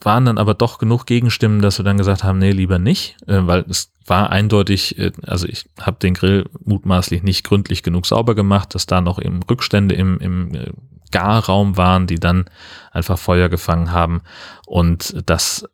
waren 0.00 0.24
dann 0.24 0.38
aber 0.38 0.54
doch 0.54 0.78
genug 0.78 1.06
Gegenstimmen, 1.06 1.62
dass 1.62 1.78
wir 1.78 1.84
dann 1.84 1.96
gesagt 1.96 2.24
haben, 2.24 2.38
nee, 2.38 2.50
lieber 2.50 2.78
nicht, 2.78 3.16
äh, 3.26 3.46
weil 3.46 3.64
es 3.68 3.92
war 4.06 4.30
eindeutig, 4.30 4.98
äh, 4.98 5.12
also 5.26 5.46
ich 5.46 5.66
habe 5.80 5.98
den 6.00 6.14
Grill 6.14 6.48
mutmaßlich 6.64 7.22
nicht 7.22 7.44
gründlich 7.44 7.82
genug 7.82 8.06
sauber 8.06 8.34
gemacht, 8.34 8.74
dass 8.74 8.86
da 8.86 9.00
noch 9.00 9.20
eben 9.20 9.42
Rückstände 9.42 9.94
im, 9.94 10.18
im 10.18 10.54
äh, 10.54 10.70
Garraum 11.10 11.76
waren, 11.76 12.06
die 12.06 12.18
dann 12.18 12.46
einfach 12.90 13.18
Feuer 13.18 13.48
gefangen 13.48 13.92
haben. 13.92 14.22
Und 14.66 15.22
das 15.26 15.64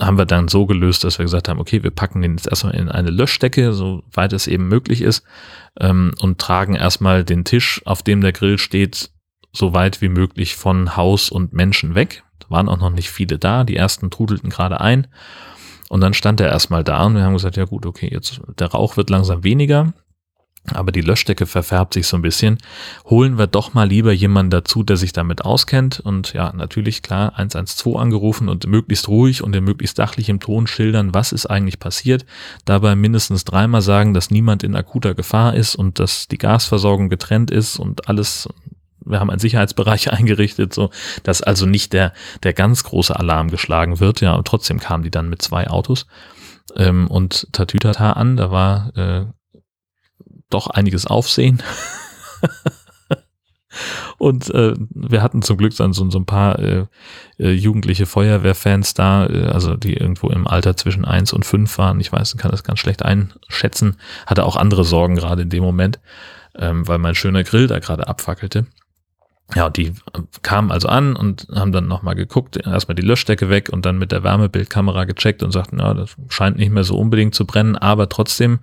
haben 0.00 0.18
wir 0.18 0.26
dann 0.26 0.46
so 0.46 0.66
gelöst, 0.66 1.02
dass 1.02 1.18
wir 1.18 1.24
gesagt 1.24 1.48
haben, 1.48 1.58
okay, 1.58 1.82
wir 1.82 1.90
packen 1.90 2.22
den 2.22 2.36
jetzt 2.36 2.46
erstmal 2.46 2.74
in 2.74 2.88
eine 2.88 3.10
Löschdecke, 3.10 3.72
soweit 3.72 4.32
es 4.32 4.46
eben 4.46 4.68
möglich 4.68 5.02
ist, 5.02 5.24
ähm, 5.80 6.14
und 6.20 6.38
tragen 6.38 6.74
erstmal 6.74 7.24
den 7.24 7.44
Tisch, 7.44 7.82
auf 7.84 8.02
dem 8.02 8.20
der 8.20 8.32
Grill 8.32 8.58
steht, 8.58 9.10
so 9.52 9.74
weit 9.74 10.00
wie 10.00 10.08
möglich 10.08 10.54
von 10.54 10.96
Haus 10.96 11.30
und 11.30 11.52
Menschen 11.52 11.94
weg. 11.94 12.22
Da 12.38 12.50
waren 12.50 12.68
auch 12.68 12.78
noch 12.78 12.90
nicht 12.90 13.10
viele 13.10 13.38
da, 13.38 13.64
die 13.64 13.76
ersten 13.76 14.10
trudelten 14.10 14.50
gerade 14.50 14.80
ein. 14.80 15.08
Und 15.88 16.00
dann 16.00 16.14
stand 16.14 16.40
er 16.40 16.48
erstmal 16.48 16.84
da 16.84 17.04
und 17.06 17.14
wir 17.14 17.22
haben 17.22 17.32
gesagt, 17.32 17.56
ja 17.56 17.64
gut, 17.64 17.86
okay, 17.86 18.08
jetzt 18.12 18.40
der 18.58 18.68
Rauch 18.68 18.96
wird 18.96 19.10
langsam 19.10 19.42
weniger, 19.42 19.92
aber 20.74 20.92
die 20.92 21.00
Löschdecke 21.00 21.46
verfärbt 21.46 21.94
sich 21.94 22.06
so 22.06 22.16
ein 22.16 22.22
bisschen. 22.22 22.58
Holen 23.06 23.38
wir 23.38 23.46
doch 23.46 23.74
mal 23.74 23.88
lieber 23.88 24.12
jemanden 24.12 24.50
dazu, 24.50 24.82
der 24.82 24.96
sich 24.96 25.12
damit 25.12 25.44
auskennt 25.44 26.00
und 26.00 26.32
ja, 26.34 26.52
natürlich 26.52 27.02
klar 27.02 27.32
112 27.36 27.96
angerufen 27.96 28.48
und 28.48 28.66
möglichst 28.66 29.08
ruhig 29.08 29.42
und 29.42 29.54
in 29.56 29.64
möglichst 29.64 29.96
sachlichem 29.96 30.40
Ton 30.40 30.66
schildern, 30.66 31.14
was 31.14 31.32
ist 31.32 31.46
eigentlich 31.46 31.78
passiert. 31.78 32.26
Dabei 32.64 32.96
mindestens 32.96 33.44
dreimal 33.44 33.82
sagen, 33.82 34.14
dass 34.14 34.30
niemand 34.30 34.62
in 34.62 34.76
akuter 34.76 35.14
Gefahr 35.14 35.54
ist 35.54 35.74
und 35.74 35.98
dass 35.98 36.28
die 36.28 36.38
Gasversorgung 36.38 37.08
getrennt 37.08 37.50
ist 37.50 37.78
und 37.78 38.08
alles 38.08 38.48
wir 39.08 39.20
haben 39.20 39.30
einen 39.30 39.38
Sicherheitsbereich 39.38 40.12
eingerichtet, 40.12 40.74
so 40.74 40.90
dass 41.22 41.42
also 41.42 41.66
nicht 41.66 41.92
der, 41.92 42.12
der 42.42 42.52
ganz 42.52 42.84
große 42.84 43.16
Alarm 43.16 43.50
geschlagen 43.50 44.00
wird. 44.00 44.20
Ja, 44.20 44.34
und 44.34 44.46
trotzdem 44.46 44.78
kamen 44.78 45.04
die 45.04 45.10
dann 45.10 45.28
mit 45.28 45.42
zwei 45.42 45.68
Autos 45.68 46.06
ähm, 46.76 47.08
und 47.08 47.48
Tatütata 47.52 48.12
an. 48.12 48.36
Da 48.36 48.50
war 48.50 48.96
äh, 48.96 49.26
doch 50.50 50.68
einiges 50.68 51.06
Aufsehen. 51.06 51.62
Und 54.18 54.50
äh, 54.50 54.74
wir 54.90 55.22
hatten 55.22 55.42
zum 55.42 55.56
Glück 55.56 55.76
dann 55.76 55.92
so, 55.92 56.08
so 56.10 56.18
ein 56.18 56.26
paar 56.26 56.58
äh, 56.58 56.86
äh, 57.38 57.50
jugendliche 57.50 58.06
Feuerwehrfans 58.06 58.94
da, 58.94 59.26
äh, 59.26 59.46
also 59.46 59.76
die 59.76 59.94
irgendwo 59.94 60.28
im 60.28 60.46
Alter 60.46 60.76
zwischen 60.76 61.04
eins 61.04 61.32
und 61.32 61.46
fünf 61.46 61.78
waren. 61.78 62.00
Ich 62.00 62.12
weiß, 62.12 62.36
kann 62.36 62.50
das 62.50 62.64
ganz 62.64 62.80
schlecht 62.80 63.04
einschätzen. 63.04 63.96
Hatte 64.26 64.44
auch 64.44 64.56
andere 64.56 64.84
Sorgen 64.84 65.14
gerade 65.14 65.42
in 65.42 65.50
dem 65.50 65.62
Moment, 65.62 66.00
ähm, 66.56 66.88
weil 66.88 66.98
mein 66.98 67.14
schöner 67.14 67.44
Grill 67.44 67.68
da 67.68 67.78
gerade 67.78 68.08
abfackelte. 68.08 68.66
Ja, 69.54 69.70
die 69.70 69.94
kamen 70.42 70.70
also 70.70 70.88
an 70.88 71.16
und 71.16 71.46
haben 71.54 71.72
dann 71.72 71.86
nochmal 71.86 72.14
geguckt, 72.14 72.58
erstmal 72.58 72.94
die 72.94 73.02
Löschdecke 73.02 73.48
weg 73.48 73.70
und 73.72 73.86
dann 73.86 73.96
mit 73.96 74.12
der 74.12 74.22
Wärmebildkamera 74.22 75.04
gecheckt 75.04 75.42
und 75.42 75.52
sagten, 75.52 75.78
ja, 75.78 75.94
das 75.94 76.16
scheint 76.28 76.58
nicht 76.58 76.70
mehr 76.70 76.84
so 76.84 76.98
unbedingt 76.98 77.34
zu 77.34 77.46
brennen, 77.46 77.74
aber 77.74 78.10
trotzdem, 78.10 78.58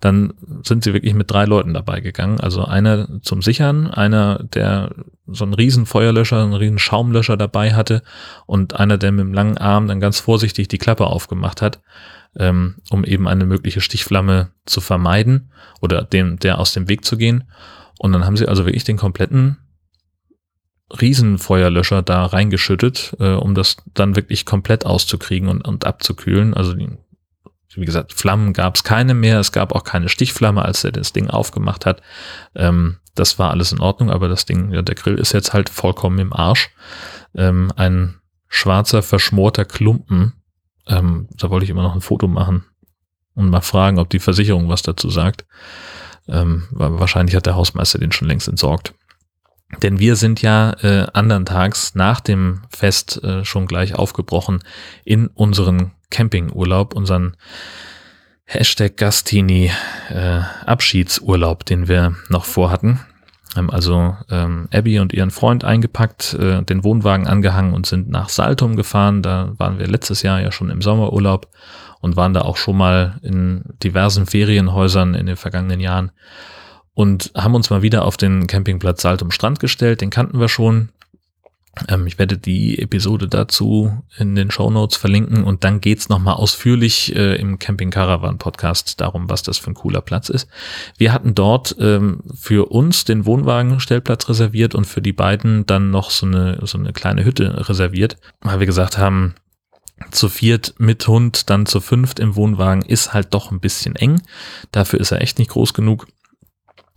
dann 0.00 0.34
sind 0.62 0.84
sie 0.84 0.92
wirklich 0.92 1.14
mit 1.14 1.30
drei 1.30 1.46
Leuten 1.46 1.72
dabei 1.72 2.00
gegangen. 2.00 2.38
Also 2.38 2.66
einer 2.66 3.08
zum 3.22 3.40
Sichern, 3.40 3.86
einer, 3.86 4.44
der 4.44 4.90
so 5.26 5.44
einen 5.44 5.54
riesen 5.54 5.86
Feuerlöscher, 5.86 6.42
einen 6.42 6.52
riesen 6.52 6.78
Schaumlöscher 6.78 7.38
dabei 7.38 7.72
hatte 7.72 8.02
und 8.44 8.76
einer, 8.78 8.98
der 8.98 9.12
mit 9.12 9.24
dem 9.24 9.32
langen 9.32 9.56
Arm 9.56 9.88
dann 9.88 10.00
ganz 10.00 10.20
vorsichtig 10.20 10.68
die 10.68 10.78
Klappe 10.78 11.06
aufgemacht 11.06 11.62
hat, 11.62 11.80
ähm, 12.38 12.76
um 12.90 13.04
eben 13.04 13.26
eine 13.26 13.46
mögliche 13.46 13.80
Stichflamme 13.80 14.50
zu 14.66 14.82
vermeiden 14.82 15.50
oder 15.80 16.02
dem, 16.02 16.38
der 16.38 16.58
aus 16.58 16.74
dem 16.74 16.90
Weg 16.90 17.06
zu 17.06 17.16
gehen. 17.16 17.44
Und 17.98 18.12
dann 18.12 18.26
haben 18.26 18.36
sie 18.36 18.46
also 18.46 18.66
wirklich 18.66 18.84
den 18.84 18.98
kompletten 18.98 19.56
Riesenfeuerlöscher 20.90 22.02
da 22.02 22.26
reingeschüttet, 22.26 23.16
äh, 23.18 23.32
um 23.32 23.54
das 23.54 23.76
dann 23.94 24.16
wirklich 24.16 24.44
komplett 24.44 24.86
auszukriegen 24.86 25.48
und, 25.48 25.66
und 25.66 25.84
abzukühlen. 25.84 26.54
Also 26.54 26.76
wie 26.76 27.84
gesagt, 27.84 28.12
Flammen 28.12 28.52
gab 28.52 28.76
es 28.76 28.84
keine 28.84 29.14
mehr. 29.14 29.38
Es 29.38 29.52
gab 29.52 29.72
auch 29.72 29.84
keine 29.84 30.08
Stichflamme, 30.08 30.64
als 30.64 30.84
er 30.84 30.92
das 30.92 31.12
Ding 31.12 31.28
aufgemacht 31.28 31.86
hat. 31.86 32.02
Ähm, 32.54 32.98
das 33.14 33.38
war 33.38 33.50
alles 33.50 33.72
in 33.72 33.80
Ordnung, 33.80 34.10
aber 34.10 34.28
das 34.28 34.46
Ding, 34.46 34.72
ja, 34.72 34.82
der 34.82 34.94
Grill 34.94 35.18
ist 35.18 35.32
jetzt 35.32 35.52
halt 35.52 35.68
vollkommen 35.68 36.18
im 36.18 36.32
Arsch. 36.32 36.70
Ähm, 37.34 37.72
ein 37.76 38.14
schwarzer, 38.48 39.02
verschmorter 39.02 39.64
Klumpen. 39.64 40.34
Ähm, 40.86 41.28
da 41.32 41.50
wollte 41.50 41.64
ich 41.64 41.70
immer 41.70 41.82
noch 41.82 41.94
ein 41.94 42.00
Foto 42.00 42.28
machen 42.28 42.64
und 43.34 43.50
mal 43.50 43.60
fragen, 43.60 43.98
ob 43.98 44.08
die 44.10 44.20
Versicherung 44.20 44.68
was 44.68 44.82
dazu 44.82 45.10
sagt. 45.10 45.46
Ähm, 46.28 46.66
wahrscheinlich 46.70 47.36
hat 47.36 47.46
der 47.46 47.56
Hausmeister 47.56 47.98
den 47.98 48.12
schon 48.12 48.28
längst 48.28 48.48
entsorgt. 48.48 48.94
Denn 49.82 49.98
wir 49.98 50.16
sind 50.16 50.42
ja 50.42 50.72
äh, 50.82 51.06
andern 51.12 51.44
Tags 51.44 51.94
nach 51.94 52.20
dem 52.20 52.62
Fest 52.70 53.22
äh, 53.24 53.44
schon 53.44 53.66
gleich 53.66 53.94
aufgebrochen 53.94 54.60
in 55.04 55.26
unseren 55.28 55.92
Campingurlaub, 56.10 56.94
unseren 56.94 57.36
Hashtag 58.44 58.96
Gastini 58.96 59.72
äh, 60.08 60.40
Abschiedsurlaub, 60.64 61.64
den 61.64 61.88
wir 61.88 62.14
noch 62.28 62.44
vorhatten. 62.44 63.00
Haben 63.56 63.70
also 63.70 64.16
ähm, 64.30 64.68
Abby 64.72 65.00
und 65.00 65.12
ihren 65.12 65.30
Freund 65.30 65.64
eingepackt, 65.64 66.34
äh, 66.34 66.62
den 66.62 66.84
Wohnwagen 66.84 67.26
angehangen 67.26 67.74
und 67.74 67.86
sind 67.86 68.08
nach 68.08 68.28
Saltum 68.28 68.76
gefahren. 68.76 69.22
Da 69.22 69.54
waren 69.56 69.78
wir 69.80 69.88
letztes 69.88 70.22
Jahr 70.22 70.40
ja 70.40 70.52
schon 70.52 70.70
im 70.70 70.80
Sommerurlaub 70.80 71.48
und 72.00 72.16
waren 72.16 72.34
da 72.34 72.42
auch 72.42 72.56
schon 72.56 72.76
mal 72.76 73.18
in 73.22 73.64
diversen 73.82 74.26
Ferienhäusern 74.26 75.14
in 75.14 75.26
den 75.26 75.36
vergangenen 75.36 75.80
Jahren 75.80 76.12
und 76.96 77.30
haben 77.36 77.54
uns 77.54 77.68
mal 77.68 77.82
wieder 77.82 78.06
auf 78.06 78.16
den 78.16 78.46
Campingplatz 78.46 79.02
Saltum 79.02 79.30
Strand 79.30 79.60
gestellt. 79.60 80.00
Den 80.00 80.08
kannten 80.08 80.40
wir 80.40 80.48
schon. 80.48 80.88
Ähm, 81.88 82.06
ich 82.06 82.18
werde 82.18 82.38
die 82.38 82.78
Episode 82.78 83.28
dazu 83.28 84.02
in 84.16 84.34
den 84.34 84.50
Show 84.50 84.70
Notes 84.70 84.96
verlinken 84.96 85.44
und 85.44 85.62
dann 85.62 85.82
geht's 85.82 86.08
nochmal 86.08 86.36
ausführlich 86.36 87.14
äh, 87.14 87.36
im 87.36 87.58
Camping 87.58 87.90
Caravan 87.90 88.38
Podcast 88.38 88.98
darum, 88.98 89.28
was 89.28 89.42
das 89.42 89.58
für 89.58 89.72
ein 89.72 89.74
cooler 89.74 90.00
Platz 90.00 90.30
ist. 90.30 90.48
Wir 90.96 91.12
hatten 91.12 91.34
dort 91.34 91.76
ähm, 91.78 92.22
für 92.34 92.70
uns 92.70 93.04
den 93.04 93.26
Wohnwagenstellplatz 93.26 94.30
reserviert 94.30 94.74
und 94.74 94.86
für 94.86 95.02
die 95.02 95.12
beiden 95.12 95.66
dann 95.66 95.90
noch 95.90 96.08
so 96.08 96.24
eine, 96.24 96.60
so 96.62 96.78
eine 96.78 96.94
kleine 96.94 97.26
Hütte 97.26 97.68
reserviert, 97.68 98.16
weil 98.40 98.58
wir 98.58 98.66
gesagt 98.66 98.96
haben, 98.96 99.34
zu 100.10 100.28
viert 100.28 100.74
mit 100.78 101.06
Hund, 101.08 101.48
dann 101.50 101.66
zu 101.66 101.80
fünft 101.80 102.20
im 102.20 102.36
Wohnwagen 102.36 102.82
ist 102.82 103.12
halt 103.12 103.32
doch 103.32 103.50
ein 103.50 103.60
bisschen 103.60 103.96
eng. 103.96 104.22
Dafür 104.72 105.00
ist 105.00 105.10
er 105.10 105.22
echt 105.22 105.38
nicht 105.38 105.50
groß 105.50 105.74
genug. 105.74 106.06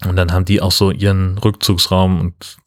Und 0.05 0.15
dann 0.15 0.31
haben 0.31 0.45
die 0.45 0.62
auch 0.62 0.71
so 0.71 0.91
ihren 0.91 1.38
Rückzugsraum 1.38 2.19
und 2.21 2.57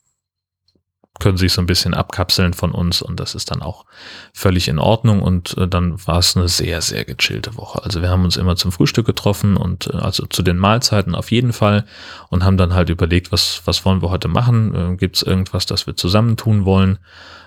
können 1.22 1.36
sich 1.36 1.52
so 1.52 1.62
ein 1.62 1.66
bisschen 1.66 1.94
abkapseln 1.94 2.52
von 2.52 2.72
uns 2.72 3.00
und 3.00 3.20
das 3.20 3.34
ist 3.34 3.50
dann 3.50 3.62
auch 3.62 3.84
völlig 4.32 4.66
in 4.66 4.78
Ordnung 4.78 5.22
und 5.22 5.56
äh, 5.56 5.68
dann 5.68 6.04
war 6.06 6.18
es 6.18 6.36
eine 6.36 6.48
sehr, 6.48 6.80
sehr 6.80 7.04
gechillte 7.04 7.56
Woche. 7.56 7.82
Also 7.84 8.02
wir 8.02 8.08
haben 8.08 8.24
uns 8.24 8.36
immer 8.36 8.56
zum 8.56 8.72
Frühstück 8.72 9.06
getroffen 9.06 9.56
und 9.56 9.86
äh, 9.86 9.98
also 9.98 10.26
zu 10.26 10.42
den 10.42 10.56
Mahlzeiten 10.56 11.14
auf 11.14 11.30
jeden 11.30 11.52
Fall 11.52 11.84
und 12.28 12.44
haben 12.44 12.56
dann 12.56 12.74
halt 12.74 12.88
überlegt, 12.88 13.30
was, 13.30 13.62
was 13.66 13.84
wollen 13.84 14.02
wir 14.02 14.10
heute 14.10 14.26
machen? 14.26 14.74
Äh, 14.74 14.96
Gibt 14.96 15.16
es 15.16 15.22
irgendwas, 15.22 15.64
das 15.64 15.86
wir 15.86 15.94
zusammen 15.94 16.36
tun 16.36 16.64
wollen? 16.64 16.98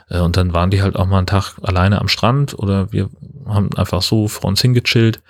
Äh, 0.09 0.19
und 0.19 0.37
dann 0.37 0.53
waren 0.53 0.69
die 0.69 0.81
halt 0.81 0.95
auch 0.95 1.05
mal 1.05 1.19
einen 1.19 1.27
Tag 1.27 1.55
alleine 1.61 1.99
am 1.99 2.07
Strand 2.07 2.57
oder 2.57 2.91
wir 2.91 3.09
haben 3.45 3.69
einfach 3.75 4.01
so 4.01 4.27
vor 4.27 4.49
uns 4.49 4.61
hingechillt 4.61 5.21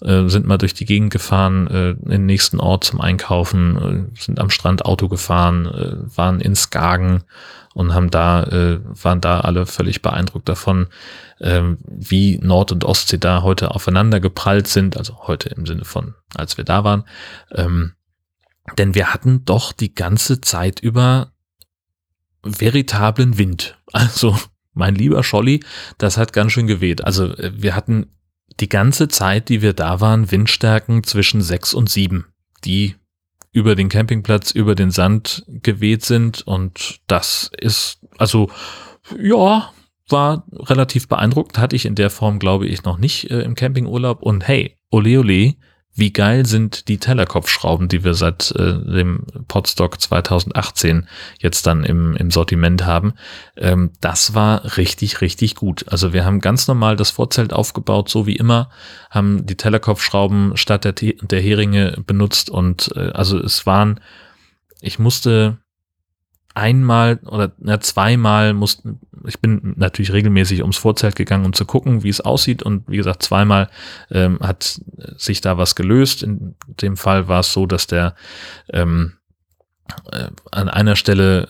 äh, 0.00 0.28
sind 0.28 0.46
mal 0.46 0.58
durch 0.58 0.74
die 0.74 0.84
Gegend 0.84 1.12
gefahren, 1.12 1.66
äh, 1.66 1.90
in 1.90 2.10
den 2.10 2.26
nächsten 2.26 2.60
Ort 2.60 2.84
zum 2.84 3.00
Einkaufen, 3.00 4.12
sind 4.16 4.38
am 4.38 4.48
Strand 4.48 4.84
Auto 4.84 5.08
gefahren, 5.08 5.68
waren 6.14 6.40
in 6.40 6.54
Skagen 6.54 7.24
und 7.74 7.94
haben 7.94 8.10
da, 8.10 8.46
waren 8.86 9.20
da 9.20 9.40
alle 9.40 9.66
völlig 9.66 10.00
beeindruckt 10.00 10.48
davon, 10.48 10.86
äh, 11.40 11.62
wie 11.84 12.38
Nord- 12.38 12.72
und 12.72 12.84
Ostsee 12.84 13.18
da 13.18 13.42
heute 13.42 13.72
aufeinander 13.72 14.20
geprallt 14.20 14.68
sind, 14.68 14.96
also 14.96 15.26
heute 15.26 15.48
im 15.50 15.66
Sinne 15.66 15.84
von, 15.84 16.14
als 16.34 16.56
wir 16.56 16.64
da 16.64 16.84
waren. 16.84 17.04
Ähm, 17.52 17.94
denn 18.76 18.94
wir 18.94 19.12
hatten 19.12 19.44
doch 19.44 19.72
die 19.72 19.94
ganze 19.94 20.40
Zeit 20.40 20.80
über 20.80 21.32
veritablen 22.42 23.38
Wind. 23.38 23.76
Also, 23.90 24.38
mein 24.74 24.94
lieber 24.94 25.24
Scholli, 25.24 25.60
das 25.96 26.18
hat 26.18 26.34
ganz 26.34 26.52
schön 26.52 26.66
geweht. 26.66 27.04
Also, 27.04 27.34
äh, 27.34 27.52
wir 27.56 27.74
hatten 27.74 28.12
die 28.60 28.68
ganze 28.68 29.08
Zeit, 29.08 29.48
die 29.48 29.62
wir 29.62 29.72
da 29.72 30.00
waren, 30.00 30.30
Windstärken 30.30 31.04
zwischen 31.04 31.40
sechs 31.40 31.72
und 31.72 31.88
sieben, 31.88 32.26
die 32.66 32.96
über 33.50 33.74
den 33.74 33.88
Campingplatz, 33.88 34.50
über 34.50 34.74
den 34.74 34.90
Sand 34.90 35.44
geweht 35.48 36.04
sind. 36.04 36.46
Und 36.46 37.00
das 37.06 37.50
ist, 37.58 38.00
also, 38.18 38.50
ja, 39.18 39.72
war 40.08 40.44
relativ 40.52 41.08
beeindruckend. 41.08 41.58
Hatte 41.58 41.76
ich 41.76 41.86
in 41.86 41.94
der 41.94 42.10
Form, 42.10 42.38
glaube 42.38 42.66
ich, 42.66 42.84
noch 42.84 42.98
nicht 42.98 43.30
äh, 43.30 43.40
im 43.40 43.54
Campingurlaub. 43.54 44.22
Und 44.22 44.46
hey, 44.46 44.76
ole 44.90 45.18
ole, 45.18 45.54
wie 45.98 46.12
geil 46.12 46.46
sind 46.46 46.88
die 46.88 46.98
Tellerkopfschrauben, 46.98 47.88
die 47.88 48.04
wir 48.04 48.14
seit 48.14 48.52
äh, 48.52 48.78
dem 48.78 49.24
Podstock 49.48 50.00
2018 50.00 51.08
jetzt 51.38 51.66
dann 51.66 51.84
im, 51.84 52.16
im 52.16 52.30
Sortiment 52.30 52.86
haben. 52.86 53.14
Ähm, 53.56 53.90
das 54.00 54.34
war 54.34 54.76
richtig, 54.76 55.20
richtig 55.20 55.54
gut. 55.54 55.84
Also 55.88 56.12
wir 56.12 56.24
haben 56.24 56.40
ganz 56.40 56.68
normal 56.68 56.96
das 56.96 57.10
Vorzelt 57.10 57.52
aufgebaut, 57.52 58.08
so 58.08 58.26
wie 58.26 58.36
immer, 58.36 58.70
haben 59.10 59.46
die 59.46 59.56
Tellerkopfschrauben 59.56 60.56
statt 60.56 60.84
der, 60.84 60.92
der 60.92 61.40
Heringe 61.40 62.02
benutzt 62.06 62.50
und 62.50 62.90
äh, 62.94 63.10
also 63.10 63.38
es 63.38 63.66
waren, 63.66 64.00
ich 64.80 64.98
musste 64.98 65.58
einmal 66.58 67.20
oder 67.24 67.52
na, 67.58 67.80
zweimal 67.80 68.52
mussten, 68.52 69.00
ich 69.26 69.40
bin 69.40 69.74
natürlich 69.76 70.12
regelmäßig 70.12 70.62
ums 70.62 70.76
Vorzelt 70.76 71.14
gegangen, 71.14 71.46
um 71.46 71.52
zu 71.52 71.64
gucken, 71.64 72.02
wie 72.02 72.08
es 72.08 72.20
aussieht. 72.20 72.62
Und 72.62 72.88
wie 72.88 72.96
gesagt, 72.96 73.22
zweimal 73.22 73.70
ähm, 74.10 74.38
hat 74.40 74.80
sich 75.16 75.40
da 75.40 75.56
was 75.56 75.76
gelöst. 75.76 76.22
In 76.22 76.56
dem 76.66 76.96
Fall 76.96 77.28
war 77.28 77.40
es 77.40 77.52
so, 77.52 77.66
dass 77.66 77.86
der 77.86 78.14
ähm, 78.72 79.14
äh, 80.12 80.28
an 80.50 80.68
einer 80.68 80.96
Stelle 80.96 81.48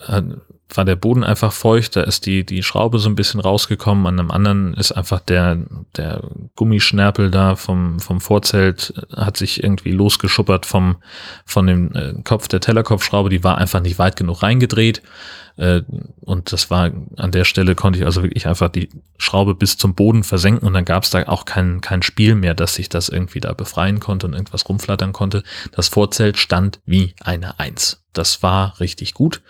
war 0.73 0.85
der 0.85 0.95
Boden 0.95 1.23
einfach 1.23 1.51
feucht, 1.51 1.95
da 1.95 2.01
ist 2.01 2.25
die, 2.25 2.45
die 2.45 2.61
Schraube 2.61 2.99
so 2.99 3.09
ein 3.09 3.15
bisschen 3.15 3.39
rausgekommen, 3.39 4.05
an 4.05 4.19
einem 4.19 4.31
anderen 4.31 4.73
ist 4.75 4.91
einfach 4.91 5.19
der, 5.19 5.57
der 5.97 6.21
Gummischnärpel 6.55 7.31
da 7.31 7.55
vom, 7.55 7.99
vom 7.99 8.21
Vorzelt, 8.21 8.93
äh, 9.11 9.17
hat 9.17 9.37
sich 9.37 9.63
irgendwie 9.63 9.91
losgeschuppert 9.91 10.65
vom, 10.65 10.97
von 11.45 11.67
dem 11.67 11.95
äh, 11.95 12.13
Kopf 12.23 12.47
der 12.47 12.59
Tellerkopfschraube, 12.59 13.29
die 13.29 13.43
war 13.43 13.57
einfach 13.57 13.81
nicht 13.81 13.99
weit 13.99 14.15
genug 14.15 14.43
reingedreht. 14.43 15.01
Äh, 15.59 15.81
und 16.21 16.53
das 16.53 16.71
war 16.71 16.91
an 17.17 17.31
der 17.31 17.43
Stelle 17.43 17.75
konnte 17.75 17.99
ich 17.99 18.05
also 18.05 18.23
wirklich 18.23 18.47
einfach 18.47 18.69
die 18.69 18.89
Schraube 19.17 19.55
bis 19.55 19.77
zum 19.77 19.93
Boden 19.93 20.23
versenken 20.23 20.65
und 20.65 20.73
dann 20.73 20.85
gab 20.85 21.03
es 21.03 21.09
da 21.09 21.27
auch 21.27 21.43
kein, 21.43 21.81
kein 21.81 22.01
Spiel 22.01 22.35
mehr, 22.35 22.53
dass 22.53 22.75
sich 22.75 22.87
das 22.87 23.09
irgendwie 23.09 23.41
da 23.41 23.51
befreien 23.53 23.99
konnte 23.99 24.25
und 24.25 24.33
irgendwas 24.33 24.67
rumflattern 24.69 25.11
konnte. 25.11 25.43
Das 25.73 25.89
Vorzelt 25.89 26.37
stand 26.37 26.79
wie 26.85 27.13
eine 27.19 27.59
Eins. 27.59 28.03
Das 28.13 28.41
war 28.41 28.79
richtig 28.79 29.13
gut. 29.13 29.41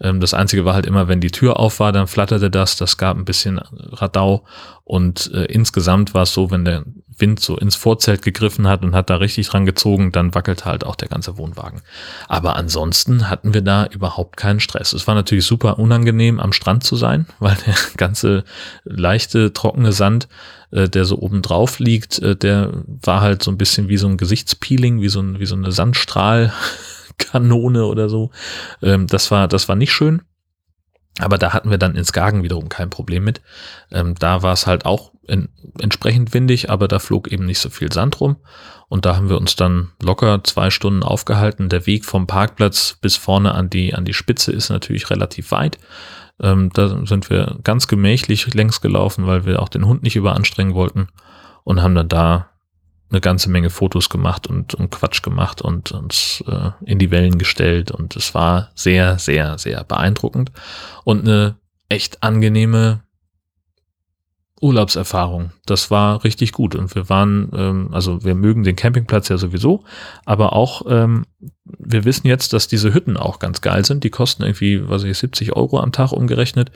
Ähm, 0.00 0.20
das 0.20 0.34
Einzige 0.34 0.64
war 0.64 0.74
halt 0.74 0.86
immer, 0.86 1.08
wenn 1.08 1.20
die 1.20 1.32
Tür 1.32 1.58
auf 1.58 1.80
war, 1.80 1.92
dann 1.92 2.06
flatterte 2.06 2.50
das. 2.50 2.76
Das 2.76 2.96
gab 2.96 3.16
ein 3.16 3.24
bisschen 3.24 3.58
Radau. 3.58 4.46
Und 4.84 5.30
äh, 5.34 5.46
insgesamt 5.46 6.14
war 6.14 6.22
es 6.22 6.32
so, 6.32 6.50
wenn 6.50 6.64
der 6.64 6.84
Wind 7.18 7.40
so 7.40 7.56
ins 7.56 7.76
Vorzelt 7.76 8.20
gegriffen 8.22 8.68
hat 8.68 8.82
und 8.82 8.94
hat 8.94 9.10
da 9.10 9.16
richtig 9.16 9.48
dran 9.48 9.66
gezogen, 9.66 10.12
dann 10.12 10.34
wackelte 10.34 10.66
halt 10.66 10.84
auch 10.84 10.96
der 10.96 11.08
ganze 11.08 11.38
Wohnwagen. 11.38 11.80
Aber 12.28 12.56
ansonsten 12.56 13.30
hatten 13.30 13.54
wir 13.54 13.62
da 13.62 13.86
überhaupt 13.86 14.36
keinen 14.36 14.60
Stress. 14.60 14.92
Es 14.92 15.06
war 15.06 15.14
natürlich 15.14 15.46
super 15.46 15.78
unangenehm, 15.78 16.40
am 16.40 16.52
Strand 16.52 16.84
zu 16.84 16.96
sein, 16.96 17.26
weil 17.38 17.56
der 17.66 17.74
ganze 17.96 18.44
leichte, 18.84 19.52
trockene 19.52 19.92
Sand, 19.92 20.28
äh, 20.70 20.88
der 20.88 21.04
so 21.04 21.18
oben 21.18 21.42
drauf 21.42 21.78
liegt, 21.78 22.18
äh, 22.18 22.36
der 22.36 22.72
war 22.86 23.20
halt 23.20 23.42
so 23.42 23.50
ein 23.50 23.58
bisschen 23.58 23.88
wie 23.88 23.96
so 23.96 24.08
ein 24.08 24.16
Gesichtspeeling, 24.16 25.00
wie 25.00 25.08
so, 25.08 25.20
ein, 25.20 25.38
wie 25.38 25.46
so 25.46 25.56
eine 25.56 25.72
Sandstrahlkanone 25.72 27.86
oder 27.86 28.08
so. 28.08 28.30
Ähm, 28.82 29.06
das 29.06 29.30
war, 29.30 29.48
das 29.48 29.68
war 29.68 29.76
nicht 29.76 29.92
schön. 29.92 30.22
Aber 31.18 31.38
da 31.38 31.52
hatten 31.52 31.70
wir 31.70 31.78
dann 31.78 31.94
in 31.94 32.04
Skagen 32.04 32.42
wiederum 32.42 32.68
kein 32.68 32.90
Problem 32.90 33.24
mit. 33.24 33.40
Ähm, 33.90 34.14
da 34.18 34.42
war 34.42 34.52
es 34.52 34.66
halt 34.66 34.84
auch 34.84 35.12
in, 35.26 35.48
entsprechend 35.80 36.34
windig, 36.34 36.70
aber 36.70 36.88
da 36.88 36.98
flog 36.98 37.28
eben 37.28 37.46
nicht 37.46 37.58
so 37.58 37.70
viel 37.70 37.92
Sand 37.92 38.20
rum. 38.20 38.36
Und 38.88 39.06
da 39.06 39.16
haben 39.16 39.28
wir 39.28 39.38
uns 39.38 39.56
dann 39.56 39.92
locker 40.00 40.44
zwei 40.44 40.70
Stunden 40.70 41.02
aufgehalten. 41.02 41.68
Der 41.68 41.86
Weg 41.86 42.04
vom 42.04 42.26
Parkplatz 42.26 42.98
bis 43.00 43.16
vorne 43.16 43.54
an 43.54 43.70
die, 43.70 43.94
an 43.94 44.04
die 44.04 44.14
Spitze 44.14 44.52
ist 44.52 44.68
natürlich 44.68 45.10
relativ 45.10 45.50
weit. 45.50 45.78
Ähm, 46.40 46.70
da 46.74 47.04
sind 47.06 47.30
wir 47.30 47.58
ganz 47.64 47.88
gemächlich 47.88 48.52
längs 48.54 48.80
gelaufen, 48.80 49.26
weil 49.26 49.46
wir 49.46 49.60
auch 49.62 49.70
den 49.70 49.86
Hund 49.86 50.02
nicht 50.02 50.16
überanstrengen 50.16 50.74
wollten 50.74 51.08
und 51.64 51.82
haben 51.82 51.94
dann 51.94 52.08
da 52.08 52.50
eine 53.10 53.20
ganze 53.20 53.50
Menge 53.50 53.70
Fotos 53.70 54.08
gemacht 54.08 54.46
und, 54.46 54.74
und 54.74 54.90
Quatsch 54.90 55.22
gemacht 55.22 55.62
und 55.62 55.92
uns 55.92 56.42
äh, 56.48 56.70
in 56.84 56.98
die 56.98 57.10
Wellen 57.10 57.38
gestellt 57.38 57.90
und 57.90 58.16
es 58.16 58.34
war 58.34 58.70
sehr, 58.74 59.18
sehr, 59.18 59.58
sehr 59.58 59.84
beeindruckend 59.84 60.50
und 61.04 61.22
eine 61.22 61.56
echt 61.88 62.22
angenehme 62.22 63.02
Urlaubserfahrung. 64.60 65.50
Das 65.66 65.90
war 65.90 66.24
richtig 66.24 66.52
gut 66.52 66.74
und 66.74 66.94
wir 66.94 67.10
waren, 67.10 67.50
ähm, 67.54 67.88
also 67.92 68.24
wir 68.24 68.34
mögen 68.34 68.64
den 68.64 68.74
Campingplatz 68.74 69.28
ja 69.28 69.36
sowieso, 69.36 69.84
aber 70.24 70.54
auch 70.54 70.82
ähm, 70.88 71.26
wir 71.64 72.04
wissen 72.06 72.26
jetzt, 72.26 72.52
dass 72.54 72.66
diese 72.66 72.94
Hütten 72.94 73.18
auch 73.18 73.38
ganz 73.38 73.60
geil 73.60 73.84
sind. 73.84 74.02
Die 74.02 74.10
kosten 74.10 74.44
irgendwie, 74.44 74.88
was 74.88 75.02
ich, 75.02 75.18
70 75.18 75.54
Euro 75.54 75.80
am 75.80 75.92
Tag 75.92 76.12
umgerechnet 76.12 76.70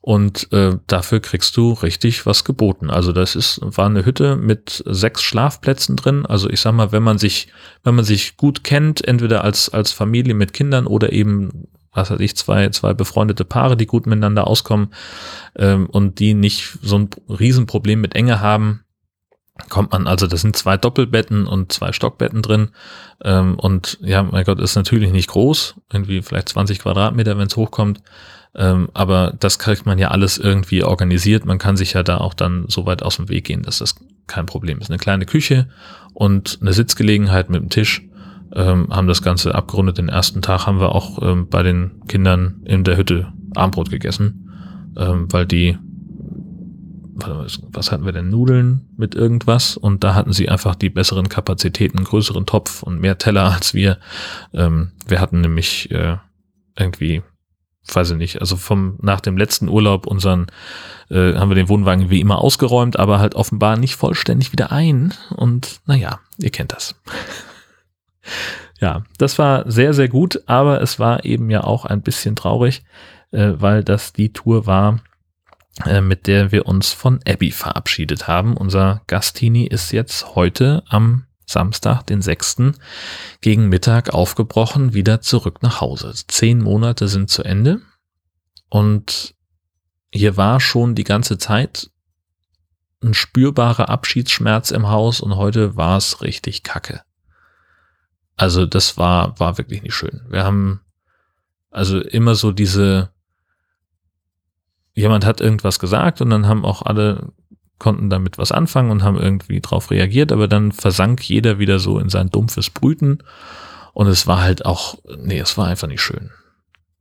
und 0.00 0.52
äh, 0.52 0.76
dafür 0.86 1.18
kriegst 1.18 1.56
du 1.56 1.72
richtig 1.72 2.24
was 2.24 2.44
geboten. 2.44 2.88
Also 2.88 3.10
das 3.10 3.34
ist 3.34 3.58
war 3.62 3.86
eine 3.86 4.04
Hütte 4.04 4.36
mit 4.36 4.84
sechs 4.86 5.22
Schlafplätzen 5.22 5.96
drin. 5.96 6.26
Also 6.26 6.48
ich 6.48 6.60
sag 6.60 6.72
mal, 6.72 6.92
wenn 6.92 7.02
man 7.02 7.18
sich 7.18 7.48
wenn 7.82 7.96
man 7.96 8.04
sich 8.04 8.36
gut 8.36 8.62
kennt, 8.62 9.06
entweder 9.06 9.42
als 9.42 9.70
als 9.70 9.90
Familie 9.90 10.34
mit 10.34 10.52
Kindern 10.52 10.86
oder 10.86 11.12
eben 11.12 11.66
was 11.94 12.10
weiß 12.10 12.20
ich, 12.20 12.36
zwei, 12.36 12.68
zwei 12.70 12.92
befreundete 12.92 13.44
Paare, 13.44 13.76
die 13.76 13.86
gut 13.86 14.06
miteinander 14.06 14.46
auskommen 14.46 14.92
ähm, 15.56 15.86
und 15.86 16.18
die 16.18 16.34
nicht 16.34 16.78
so 16.82 16.98
ein 16.98 17.10
Riesenproblem 17.28 18.00
mit 18.00 18.14
Enge 18.14 18.40
haben, 18.40 18.84
kommt 19.68 19.92
man, 19.92 20.06
also 20.06 20.26
das 20.26 20.40
sind 20.40 20.56
zwei 20.56 20.76
Doppelbetten 20.76 21.46
und 21.46 21.72
zwei 21.72 21.92
Stockbetten 21.92 22.42
drin 22.42 22.70
ähm, 23.22 23.54
und 23.58 23.98
ja, 24.02 24.22
mein 24.22 24.44
Gott, 24.44 24.60
ist 24.60 24.74
natürlich 24.74 25.12
nicht 25.12 25.28
groß, 25.28 25.76
irgendwie 25.92 26.22
vielleicht 26.22 26.48
20 26.48 26.80
Quadratmeter, 26.80 27.38
wenn 27.38 27.46
es 27.46 27.56
hochkommt, 27.56 28.02
ähm, 28.56 28.88
aber 28.94 29.34
das 29.38 29.58
kriegt 29.60 29.86
man 29.86 29.98
ja 29.98 30.08
alles 30.08 30.38
irgendwie 30.38 30.82
organisiert, 30.82 31.44
man 31.44 31.58
kann 31.58 31.76
sich 31.76 31.92
ja 31.92 32.02
da 32.02 32.18
auch 32.18 32.34
dann 32.34 32.64
so 32.68 32.86
weit 32.86 33.02
aus 33.02 33.16
dem 33.16 33.28
Weg 33.28 33.44
gehen, 33.44 33.62
dass 33.62 33.78
das 33.78 33.94
kein 34.26 34.46
Problem 34.46 34.80
ist. 34.80 34.90
Eine 34.90 34.98
kleine 34.98 35.26
Küche 35.26 35.68
und 36.12 36.58
eine 36.60 36.72
Sitzgelegenheit 36.72 37.50
mit 37.50 37.60
dem 37.60 37.68
Tisch 37.68 38.02
ähm, 38.54 38.88
haben 38.90 39.08
das 39.08 39.22
Ganze 39.22 39.54
abgerundet. 39.54 39.98
Den 39.98 40.08
ersten 40.08 40.42
Tag 40.42 40.66
haben 40.66 40.80
wir 40.80 40.94
auch 40.94 41.20
ähm, 41.22 41.48
bei 41.48 41.62
den 41.62 42.02
Kindern 42.08 42.62
in 42.64 42.84
der 42.84 42.96
Hütte 42.96 43.32
Armbrot 43.54 43.90
gegessen, 43.90 44.50
ähm, 44.96 45.32
weil 45.32 45.46
die, 45.46 45.76
was 47.14 47.92
hatten 47.92 48.04
wir 48.04 48.12
denn, 48.12 48.30
Nudeln 48.30 48.88
mit 48.96 49.14
irgendwas 49.14 49.76
und 49.76 50.02
da 50.02 50.14
hatten 50.14 50.32
sie 50.32 50.48
einfach 50.48 50.74
die 50.74 50.90
besseren 50.90 51.28
Kapazitäten, 51.28 52.02
größeren 52.02 52.46
Topf 52.46 52.82
und 52.82 53.00
mehr 53.00 53.18
Teller 53.18 53.52
als 53.52 53.74
wir. 53.74 53.98
Ähm, 54.52 54.92
wir 55.06 55.20
hatten 55.20 55.40
nämlich 55.40 55.90
äh, 55.90 56.16
irgendwie 56.76 57.22
weiß 57.92 58.12
ich 58.12 58.16
nicht, 58.16 58.40
also 58.40 58.56
vom 58.56 58.98
nach 59.02 59.20
dem 59.20 59.36
letzten 59.36 59.68
Urlaub 59.68 60.06
unseren 60.06 60.46
äh, 61.10 61.34
haben 61.34 61.50
wir 61.50 61.54
den 61.54 61.68
Wohnwagen 61.68 62.08
wie 62.08 62.20
immer 62.20 62.38
ausgeräumt, 62.38 62.98
aber 62.98 63.18
halt 63.18 63.34
offenbar 63.34 63.76
nicht 63.76 63.96
vollständig 63.96 64.52
wieder 64.52 64.72
ein 64.72 65.12
und 65.36 65.80
naja, 65.86 66.20
ihr 66.38 66.50
kennt 66.50 66.72
das. 66.72 66.94
Ja, 68.80 69.04
das 69.18 69.38
war 69.38 69.70
sehr, 69.70 69.94
sehr 69.94 70.08
gut, 70.08 70.42
aber 70.46 70.80
es 70.82 70.98
war 70.98 71.24
eben 71.24 71.50
ja 71.50 71.64
auch 71.64 71.84
ein 71.84 72.02
bisschen 72.02 72.36
traurig, 72.36 72.84
äh, 73.30 73.52
weil 73.56 73.84
das 73.84 74.12
die 74.12 74.32
Tour 74.32 74.66
war, 74.66 75.00
äh, 75.86 76.00
mit 76.00 76.26
der 76.26 76.52
wir 76.52 76.66
uns 76.66 76.92
von 76.92 77.20
Abby 77.26 77.50
verabschiedet 77.50 78.28
haben. 78.28 78.56
Unser 78.56 79.02
Gastini 79.06 79.66
ist 79.66 79.92
jetzt 79.92 80.34
heute 80.34 80.82
am 80.88 81.26
Samstag, 81.46 82.02
den 82.06 82.22
6. 82.22 82.74
gegen 83.40 83.68
Mittag 83.68 84.12
aufgebrochen, 84.12 84.94
wieder 84.94 85.20
zurück 85.20 85.62
nach 85.62 85.80
Hause. 85.80 86.12
Zehn 86.28 86.60
Monate 86.62 87.08
sind 87.08 87.30
zu 87.30 87.42
Ende 87.42 87.80
und 88.70 89.34
hier 90.10 90.36
war 90.36 90.60
schon 90.60 90.94
die 90.94 91.04
ganze 91.04 91.38
Zeit 91.38 91.90
ein 93.02 93.14
spürbarer 93.14 93.88
Abschiedsschmerz 93.88 94.70
im 94.70 94.88
Haus 94.88 95.20
und 95.20 95.36
heute 95.36 95.76
war 95.76 95.98
es 95.98 96.22
richtig 96.22 96.62
kacke. 96.62 97.02
Also 98.36 98.66
das 98.66 98.96
war, 98.96 99.38
war 99.38 99.58
wirklich 99.58 99.82
nicht 99.82 99.94
schön. 99.94 100.22
Wir 100.28 100.44
haben 100.44 100.80
also 101.70 102.00
immer 102.00 102.34
so 102.34 102.52
diese, 102.52 103.10
jemand 104.94 105.24
hat 105.24 105.40
irgendwas 105.40 105.78
gesagt 105.78 106.20
und 106.20 106.30
dann 106.30 106.46
haben 106.46 106.64
auch 106.64 106.82
alle 106.82 107.32
konnten 107.78 108.08
damit 108.08 108.38
was 108.38 108.52
anfangen 108.52 108.90
und 108.90 109.02
haben 109.02 109.18
irgendwie 109.18 109.60
drauf 109.60 109.90
reagiert, 109.90 110.32
aber 110.32 110.48
dann 110.48 110.72
versank 110.72 111.28
jeder 111.28 111.58
wieder 111.58 111.78
so 111.78 111.98
in 111.98 112.08
sein 112.08 112.30
dumpfes 112.30 112.70
Brüten 112.70 113.18
und 113.92 114.06
es 114.08 114.26
war 114.26 114.42
halt 114.42 114.64
auch, 114.64 114.98
nee, 115.18 115.38
es 115.38 115.58
war 115.58 115.68
einfach 115.68 115.88
nicht 115.88 116.02
schön. 116.02 116.30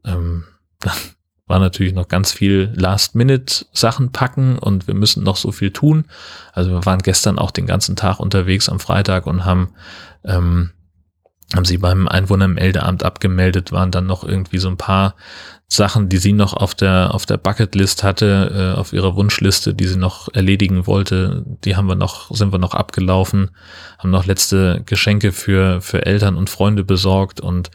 Ähm, 0.05 0.45
dann 0.79 0.95
war 1.45 1.59
natürlich 1.59 1.93
noch 1.93 2.07
ganz 2.07 2.31
viel 2.31 2.71
Last-Minute-Sachen 2.75 4.11
packen 4.11 4.57
und 4.57 4.87
wir 4.87 4.93
müssen 4.93 5.23
noch 5.23 5.35
so 5.35 5.51
viel 5.51 5.71
tun. 5.71 6.05
Also 6.53 6.71
wir 6.71 6.85
waren 6.85 7.01
gestern 7.01 7.37
auch 7.37 7.51
den 7.51 7.67
ganzen 7.67 7.95
Tag 7.95 8.19
unterwegs 8.19 8.69
am 8.69 8.79
Freitag 8.79 9.27
und 9.27 9.43
haben 9.43 9.73
ähm, 10.23 10.71
haben 11.55 11.65
sie 11.65 11.77
beim 11.77 12.07
Einwohnermeldeamt 12.07 13.03
abgemeldet, 13.03 13.71
waren 13.71 13.91
dann 13.91 14.05
noch 14.05 14.23
irgendwie 14.23 14.57
so 14.57 14.69
ein 14.69 14.77
paar 14.77 15.15
Sachen, 15.67 16.09
die 16.09 16.17
sie 16.17 16.33
noch 16.33 16.53
auf 16.53 16.75
der, 16.75 17.13
auf 17.13 17.25
der 17.25 17.37
Bucketlist 17.37 18.03
hatte, 18.03 18.73
äh, 18.75 18.79
auf 18.79 18.93
ihrer 18.93 19.15
Wunschliste, 19.15 19.73
die 19.73 19.87
sie 19.87 19.97
noch 19.97 20.33
erledigen 20.33 20.85
wollte. 20.87 21.43
Die 21.63 21.75
haben 21.75 21.87
wir 21.87 21.95
noch, 21.95 22.29
sind 22.31 22.51
wir 22.51 22.59
noch 22.59 22.73
abgelaufen, 22.73 23.51
haben 23.97 24.11
noch 24.11 24.25
letzte 24.25 24.83
Geschenke 24.85 25.31
für, 25.31 25.81
für 25.81 26.05
Eltern 26.05 26.35
und 26.35 26.49
Freunde 26.49 26.83
besorgt 26.83 27.39
und 27.39 27.71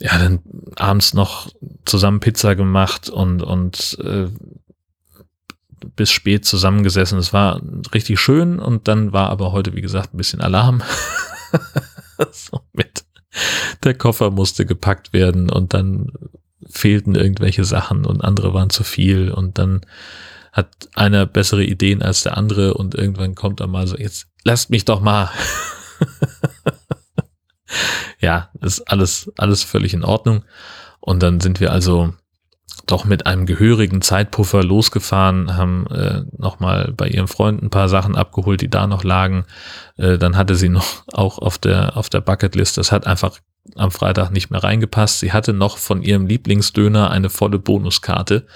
ja, 0.00 0.16
dann 0.18 0.40
abends 0.76 1.14
noch 1.14 1.48
zusammen 1.84 2.20
Pizza 2.20 2.54
gemacht 2.54 3.08
und, 3.08 3.42
und 3.42 3.98
äh, 4.02 4.28
bis 5.96 6.10
spät 6.10 6.44
zusammengesessen. 6.44 7.18
Es 7.18 7.32
war 7.32 7.60
richtig 7.94 8.20
schön 8.20 8.58
und 8.58 8.88
dann 8.88 9.12
war 9.12 9.30
aber 9.30 9.52
heute, 9.52 9.74
wie 9.74 9.80
gesagt, 9.80 10.14
ein 10.14 10.18
bisschen 10.18 10.40
Alarm. 10.40 10.82
so 12.32 12.60
mit. 12.72 13.04
Der 13.84 13.94
Koffer 13.94 14.30
musste 14.30 14.66
gepackt 14.66 15.12
werden 15.12 15.50
und 15.50 15.74
dann 15.74 16.12
fehlten 16.68 17.14
irgendwelche 17.14 17.64
Sachen 17.64 18.04
und 18.04 18.22
andere 18.22 18.52
waren 18.52 18.70
zu 18.70 18.84
viel 18.84 19.30
und 19.30 19.58
dann 19.58 19.82
hat 20.52 20.88
einer 20.94 21.26
bessere 21.26 21.64
Ideen 21.64 22.02
als 22.02 22.22
der 22.22 22.36
andere 22.36 22.74
und 22.74 22.94
irgendwann 22.94 23.34
kommt 23.34 23.60
er 23.60 23.66
mal 23.66 23.86
so, 23.86 23.96
jetzt 23.96 24.26
lasst 24.44 24.70
mich 24.70 24.84
doch 24.84 25.00
mal. 25.00 25.30
ja, 28.20 28.50
ist 28.60 28.80
alles, 28.90 29.30
alles 29.36 29.62
völlig 29.62 29.94
in 29.94 30.04
Ordnung. 30.04 30.44
Und 31.00 31.22
dann 31.22 31.40
sind 31.40 31.60
wir 31.60 31.72
also 31.72 32.14
doch 32.90 33.04
mit 33.04 33.26
einem 33.26 33.46
gehörigen 33.46 34.02
Zeitpuffer 34.02 34.62
losgefahren, 34.62 35.56
haben 35.56 35.86
äh, 35.88 36.22
nochmal 36.36 36.92
bei 36.96 37.08
ihrem 37.08 37.28
Freund 37.28 37.62
ein 37.62 37.70
paar 37.70 37.88
Sachen 37.88 38.16
abgeholt, 38.16 38.60
die 38.60 38.70
da 38.70 38.86
noch 38.86 39.04
lagen. 39.04 39.44
Äh, 39.96 40.18
dann 40.18 40.36
hatte 40.36 40.54
sie 40.54 40.68
noch 40.68 41.04
auch 41.12 41.38
auf 41.38 41.58
der, 41.58 41.96
auf 41.96 42.08
der 42.08 42.20
Bucketlist, 42.20 42.78
das 42.78 42.92
hat 42.92 43.06
einfach 43.06 43.38
am 43.76 43.90
Freitag 43.90 44.30
nicht 44.30 44.50
mehr 44.50 44.64
reingepasst. 44.64 45.20
Sie 45.20 45.32
hatte 45.32 45.52
noch 45.52 45.76
von 45.76 46.02
ihrem 46.02 46.26
Lieblingsdöner 46.26 47.10
eine 47.10 47.28
volle 47.28 47.58
Bonuskarte. 47.58 48.46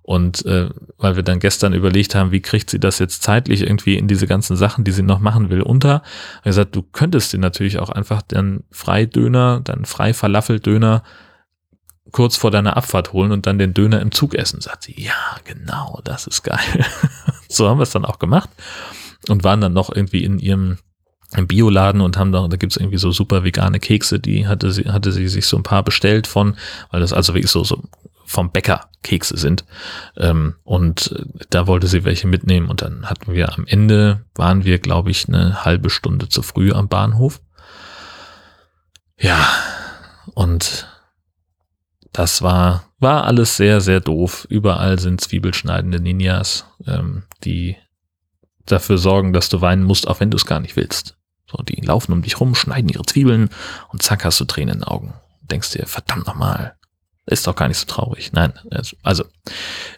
Und 0.00 0.44
äh, 0.44 0.68
weil 0.98 1.16
wir 1.16 1.22
dann 1.22 1.38
gestern 1.38 1.72
überlegt 1.72 2.14
haben, 2.14 2.30
wie 2.30 2.42
kriegt 2.42 2.68
sie 2.68 2.78
das 2.78 2.98
jetzt 2.98 3.22
zeitlich 3.22 3.62
irgendwie 3.62 3.96
in 3.96 4.06
diese 4.06 4.26
ganzen 4.26 4.54
Sachen, 4.54 4.84
die 4.84 4.92
sie 4.92 5.02
noch 5.02 5.18
machen 5.18 5.48
will, 5.48 5.62
unter, 5.62 6.02
habe 6.36 6.44
gesagt, 6.44 6.76
du 6.76 6.82
könntest 6.82 7.32
dir 7.32 7.38
natürlich 7.38 7.78
auch 7.78 7.88
einfach 7.88 8.20
den 8.20 8.64
Freidöner, 8.70 9.60
dann 9.64 9.86
Frei-Falafel-Döner 9.86 11.02
kurz 12.14 12.36
vor 12.36 12.52
deiner 12.52 12.76
Abfahrt 12.76 13.12
holen 13.12 13.32
und 13.32 13.44
dann 13.44 13.58
den 13.58 13.74
Döner 13.74 14.00
im 14.00 14.12
Zug 14.12 14.36
essen. 14.36 14.60
Sagt 14.60 14.84
sie, 14.84 14.94
ja, 14.96 15.36
genau, 15.42 16.00
das 16.04 16.28
ist 16.28 16.44
geil. 16.44 16.86
so 17.48 17.68
haben 17.68 17.78
wir 17.78 17.82
es 17.82 17.90
dann 17.90 18.04
auch 18.04 18.20
gemacht 18.20 18.48
und 19.28 19.42
waren 19.42 19.60
dann 19.60 19.72
noch 19.72 19.94
irgendwie 19.94 20.22
in 20.22 20.38
ihrem 20.38 20.78
Bioladen 21.36 22.00
und 22.00 22.16
haben 22.16 22.30
da, 22.30 22.46
da 22.46 22.56
gibt's 22.56 22.76
irgendwie 22.76 22.98
so 22.98 23.10
super 23.10 23.42
vegane 23.42 23.80
Kekse, 23.80 24.20
die 24.20 24.46
hatte 24.46 24.70
sie, 24.70 24.84
hatte 24.84 25.10
sie 25.10 25.26
sich 25.26 25.46
so 25.46 25.56
ein 25.56 25.64
paar 25.64 25.82
bestellt 25.82 26.28
von, 26.28 26.56
weil 26.92 27.00
das 27.00 27.12
also 27.12 27.34
wirklich 27.34 27.50
so, 27.50 27.64
so 27.64 27.82
vom 28.24 28.52
Bäcker 28.52 28.88
Kekse 29.02 29.36
sind. 29.36 29.64
Ähm, 30.16 30.54
und 30.62 31.26
da 31.50 31.66
wollte 31.66 31.88
sie 31.88 32.04
welche 32.04 32.28
mitnehmen 32.28 32.68
und 32.68 32.82
dann 32.82 33.10
hatten 33.10 33.32
wir 33.32 33.52
am 33.52 33.66
Ende, 33.66 34.24
waren 34.36 34.64
wir, 34.64 34.78
glaube 34.78 35.10
ich, 35.10 35.28
eine 35.28 35.64
halbe 35.64 35.90
Stunde 35.90 36.28
zu 36.28 36.42
früh 36.42 36.70
am 36.70 36.86
Bahnhof. 36.86 37.40
Ja, 39.18 39.48
und 40.34 40.86
das 42.14 42.42
war, 42.42 42.84
war 43.00 43.24
alles 43.24 43.56
sehr, 43.56 43.80
sehr 43.80 44.00
doof. 44.00 44.46
Überall 44.48 45.00
sind 45.00 45.20
zwiebelschneidende 45.20 46.00
Ninjas, 46.00 46.64
ähm, 46.86 47.24
die 47.42 47.76
dafür 48.66 48.98
sorgen, 48.98 49.32
dass 49.32 49.48
du 49.48 49.60
weinen 49.60 49.82
musst, 49.82 50.06
auch 50.06 50.20
wenn 50.20 50.30
du 50.30 50.36
es 50.36 50.46
gar 50.46 50.60
nicht 50.60 50.76
willst. 50.76 51.16
So, 51.50 51.62
die 51.64 51.80
laufen 51.80 52.12
um 52.12 52.22
dich 52.22 52.38
rum, 52.38 52.54
schneiden 52.54 52.88
ihre 52.88 53.04
Zwiebeln 53.04 53.50
und 53.88 54.02
zack 54.02 54.24
hast 54.24 54.38
du 54.40 54.44
Tränen 54.44 54.74
in 54.74 54.80
den 54.80 54.88
Augen. 54.88 55.14
Denkst 55.42 55.72
dir, 55.72 55.86
verdammt 55.86 56.26
nochmal, 56.26 56.76
Ist 57.26 57.46
doch 57.48 57.56
gar 57.56 57.66
nicht 57.68 57.78
so 57.78 57.86
traurig. 57.86 58.32
Nein, 58.32 58.52
also 59.02 59.24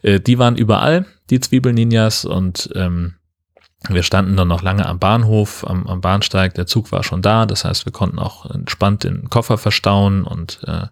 äh, 0.03 0.19
die 0.19 0.39
waren 0.39 0.57
überall, 0.57 1.05
die 1.29 1.41
Zwiebelninjas 1.41 2.25
und 2.25 2.71
ähm, 2.75 3.17
wir 3.89 4.03
standen 4.03 4.37
dann 4.37 4.49
noch 4.49 4.63
lange 4.63 4.87
am 4.87 4.99
Bahnhof, 4.99 5.65
am, 5.67 5.87
am, 5.87 6.01
Bahnsteig. 6.01 6.55
Der 6.55 6.67
Zug 6.67 6.93
war 6.93 7.05
schon 7.05 7.23
da, 7.23 7.47
das 7.47 7.65
heißt, 7.65 7.85
wir 7.85 7.93
konnten 7.93 8.19
auch 8.19 8.51
entspannt 8.51 9.05
den 9.05 9.29
Koffer 9.31 9.59
verstauen 9.59 10.25
und 10.25 10.61
äh, 10.65 10.87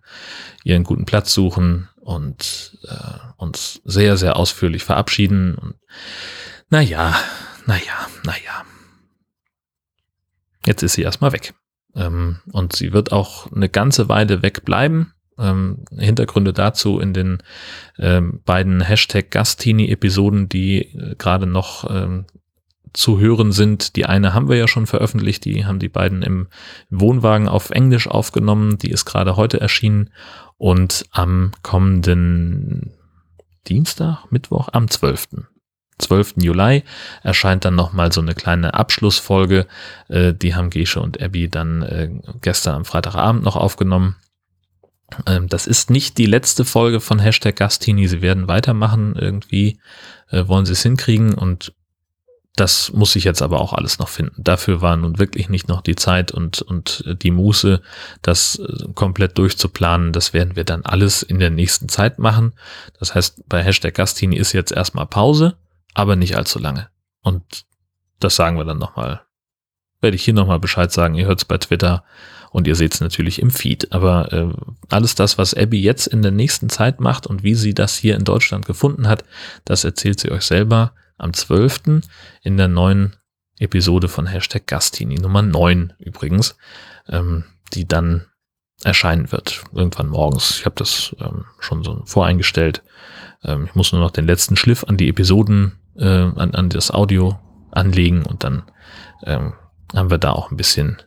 ihren 0.63 0.85
guten 0.85 1.07
Platz 1.07 1.33
suchen 1.33 1.89
und 1.97 2.79
äh, 2.85 3.19
uns 3.37 3.81
sehr, 3.85 4.17
sehr 4.17 4.37
ausführlich 4.37 4.85
verabschieden. 4.85 5.55
Und 5.55 5.75
naja, 6.69 7.17
naja, 7.67 8.09
naja. 8.25 8.65
Jetzt 10.67 10.83
ist 10.83 10.95
sie 10.95 11.03
erstmal 11.03 11.33
weg. 11.33 11.55
Ähm, 11.97 12.41
und 12.53 12.75
sie 12.77 12.93
wird 12.93 13.13
auch 13.13 13.51
eine 13.53 13.69
ganze 13.69 14.09
Weile 14.09 14.43
wegbleiben. 14.43 15.15
Ähm, 15.39 15.85
Hintergründe 15.97 16.53
dazu 16.53 17.01
in 17.01 17.13
den 17.13 17.43
ähm, 17.99 18.41
beiden 18.45 18.81
Hashtag 18.83 19.31
Gastini-Episoden, 19.31 20.49
die 20.49 20.83
äh, 20.83 21.17
gerade 21.17 21.47
noch 21.47 21.91
ähm, 21.91 22.27
zu 22.95 23.19
hören 23.19 23.53
sind. 23.53 23.97
Die 23.97 24.07
eine 24.07 24.33
haben 24.33 24.49
wir 24.49 24.57
ja 24.57 24.69
schon 24.69 24.87
veröffentlicht, 24.87 25.45
die 25.45 25.67
haben 25.67 25.79
die 25.79 25.89
beiden 25.89 26.23
im 26.23 26.49
Wohnwagen 26.91 27.49
auf 27.49 27.71
Englisch 27.71 28.09
aufgenommen, 28.09 28.79
die 28.79 28.91
ist 28.91 29.05
gerade 29.05 29.37
heute 29.37 29.61
erschienen 29.61 30.11
und 30.57 31.05
am 31.11 31.53
kommenden 31.63 32.93
Dienstag, 33.67 34.31
Mittwoch, 34.31 34.69
am 34.73 34.89
12. 34.89 35.29
12. 35.99 36.35
Juli 36.39 36.83
erscheint 37.23 37.65
dann 37.65 37.75
nochmal 37.75 38.13
so 38.13 38.21
eine 38.21 38.35
kleine 38.35 38.75
Abschlussfolge. 38.75 39.67
Äh, 40.09 40.35
die 40.35 40.55
haben 40.55 40.71
Gesche 40.71 41.01
und 41.01 41.23
Abby 41.23 41.49
dann 41.49 41.83
äh, 41.83 42.11
gestern 42.41 42.77
am 42.77 42.85
Freitagabend 42.85 43.45
noch 43.45 43.57
aufgenommen. 43.57 44.17
Ähm, 45.27 45.49
das 45.49 45.67
ist 45.67 45.91
nicht 45.91 46.19
die 46.19 46.27
letzte 46.27 46.65
Folge 46.65 47.01
von 47.01 47.19
Hashtag 47.19 47.57
Gastini. 47.57 48.09
Sie 48.09 48.23
werden 48.23 48.49
weitermachen. 48.49 49.15
Irgendwie 49.17 49.79
äh, 50.31 50.49
wollen 50.49 50.67
sie 50.67 50.73
es 50.73 50.83
hinkriegen 50.83 51.35
und 51.35 51.73
das 52.57 52.93
muss 52.93 53.17
ich 53.17 53.25
jetzt 53.25 53.43
aber 53.43 53.61
auch 53.61 53.73
alles 53.73 53.99
noch 53.99 54.09
finden. 54.09 54.43
Dafür 54.43 54.81
war 54.81 54.97
nun 54.97 55.19
wirklich 55.19 55.49
nicht 55.49 55.69
noch 55.69 55.81
die 55.81 55.97
Zeit 55.97 56.31
und, 56.31 56.63
und 56.63 57.05
die 57.23 57.33
Muße, 57.33 57.83
das 58.23 58.61
äh, 58.61 58.93
komplett 58.95 59.39
durchzuplanen. 59.39 60.13
Das 60.13 60.33
werden 60.33 60.55
wir 60.55 60.65
dann 60.65 60.85
alles 60.85 61.23
in 61.23 61.41
der 61.41 61.51
nächsten 61.51 61.89
Zeit 61.89 62.19
machen. 62.19 62.53
Das 62.99 63.15
heißt, 63.15 63.49
bei 63.49 63.63
Hashtag 63.63 63.95
Gastini 63.95 64.37
ist 64.37 64.53
jetzt 64.53 64.73
erstmal 64.73 65.07
Pause 65.07 65.57
aber 65.95 66.17
nicht 66.17 66.37
allzu 66.37 66.59
lange. 66.59 66.89
Und 67.23 67.65
das 68.21 68.37
sagen 68.37 68.59
wir 68.59 68.65
dann 68.65 68.79
nochmal. 68.79 69.23
Werde 70.01 70.17
ich 70.17 70.25
hier 70.25 70.35
nochmal 70.35 70.59
Bescheid 70.59 70.93
sagen. 70.93 71.15
Ihr 71.15 71.27
hört 71.27 71.39
es 71.39 71.45
bei 71.45 71.57
Twitter 71.57 72.05
und 72.51 72.67
ihr 72.67 72.77
seht 72.77 72.95
es 72.95 73.01
natürlich 73.01 73.41
im 73.41 73.51
Feed. 73.51 73.93
Aber 73.93 74.33
äh, 74.33 74.53
alles 74.91 75.15
das, 75.15 75.39
was 75.39 75.55
Abby 75.55 75.81
jetzt 75.81 76.09
in 76.09 76.21
der 76.21 76.33
nächsten 76.33 76.69
Zeit 76.69 77.01
macht 77.01 77.27
und 77.27 77.43
wie 77.43 77.55
sie 77.55 77.73
das 77.73 77.97
hier 77.97 78.17
in 78.17 78.25
Deutschland 78.25 78.67
gefunden 78.67 79.09
hat, 79.09 79.25
das 79.65 79.85
erzählt 79.85 80.21
sie 80.21 80.31
euch 80.31 80.43
selber 80.43 80.93
am 81.17 81.33
12. 81.33 82.03
in 82.43 82.57
der 82.57 82.69
neuen 82.69 83.17
Episode 83.59 84.09
von 84.09 84.27
Hashtag 84.27 84.67
Gastini, 84.67 85.17
Nummer 85.17 85.43
9 85.43 85.93
übrigens, 85.99 86.57
ähm, 87.09 87.45
die 87.73 87.87
dann 87.87 88.27
erscheinen 88.83 89.31
wird. 89.33 89.65
Irgendwann 89.73 90.09
morgens. 90.09 90.59
Ich 90.59 90.67
habe 90.67 90.75
das 90.77 91.15
ähm, 91.21 91.45
schon 91.61 91.85
so 91.85 92.03
voreingestellt. 92.05 92.83
Ähm, 93.43 93.67
ich 93.67 93.75
muss 93.75 93.93
nur 93.93 94.01
noch 94.01 94.11
den 94.11 94.27
letzten 94.27 94.57
Schliff 94.57 94.85
an 94.85 94.97
die 94.97 95.09
Episoden 95.09 95.79
äh, 95.97 96.05
an, 96.07 96.55
an 96.55 96.69
das 96.69 96.91
Audio 96.91 97.39
anlegen 97.71 98.25
und 98.25 98.45
dann 98.45 98.65
ähm, 99.25 99.55
haben 99.95 100.11
wir 100.11 100.19
da 100.19 100.33
auch 100.33 100.51
ein 100.51 100.57
bisschen 100.57 101.01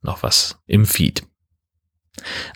noch 0.00 0.22
was 0.22 0.60
im 0.66 0.86
Feed. 0.86 1.26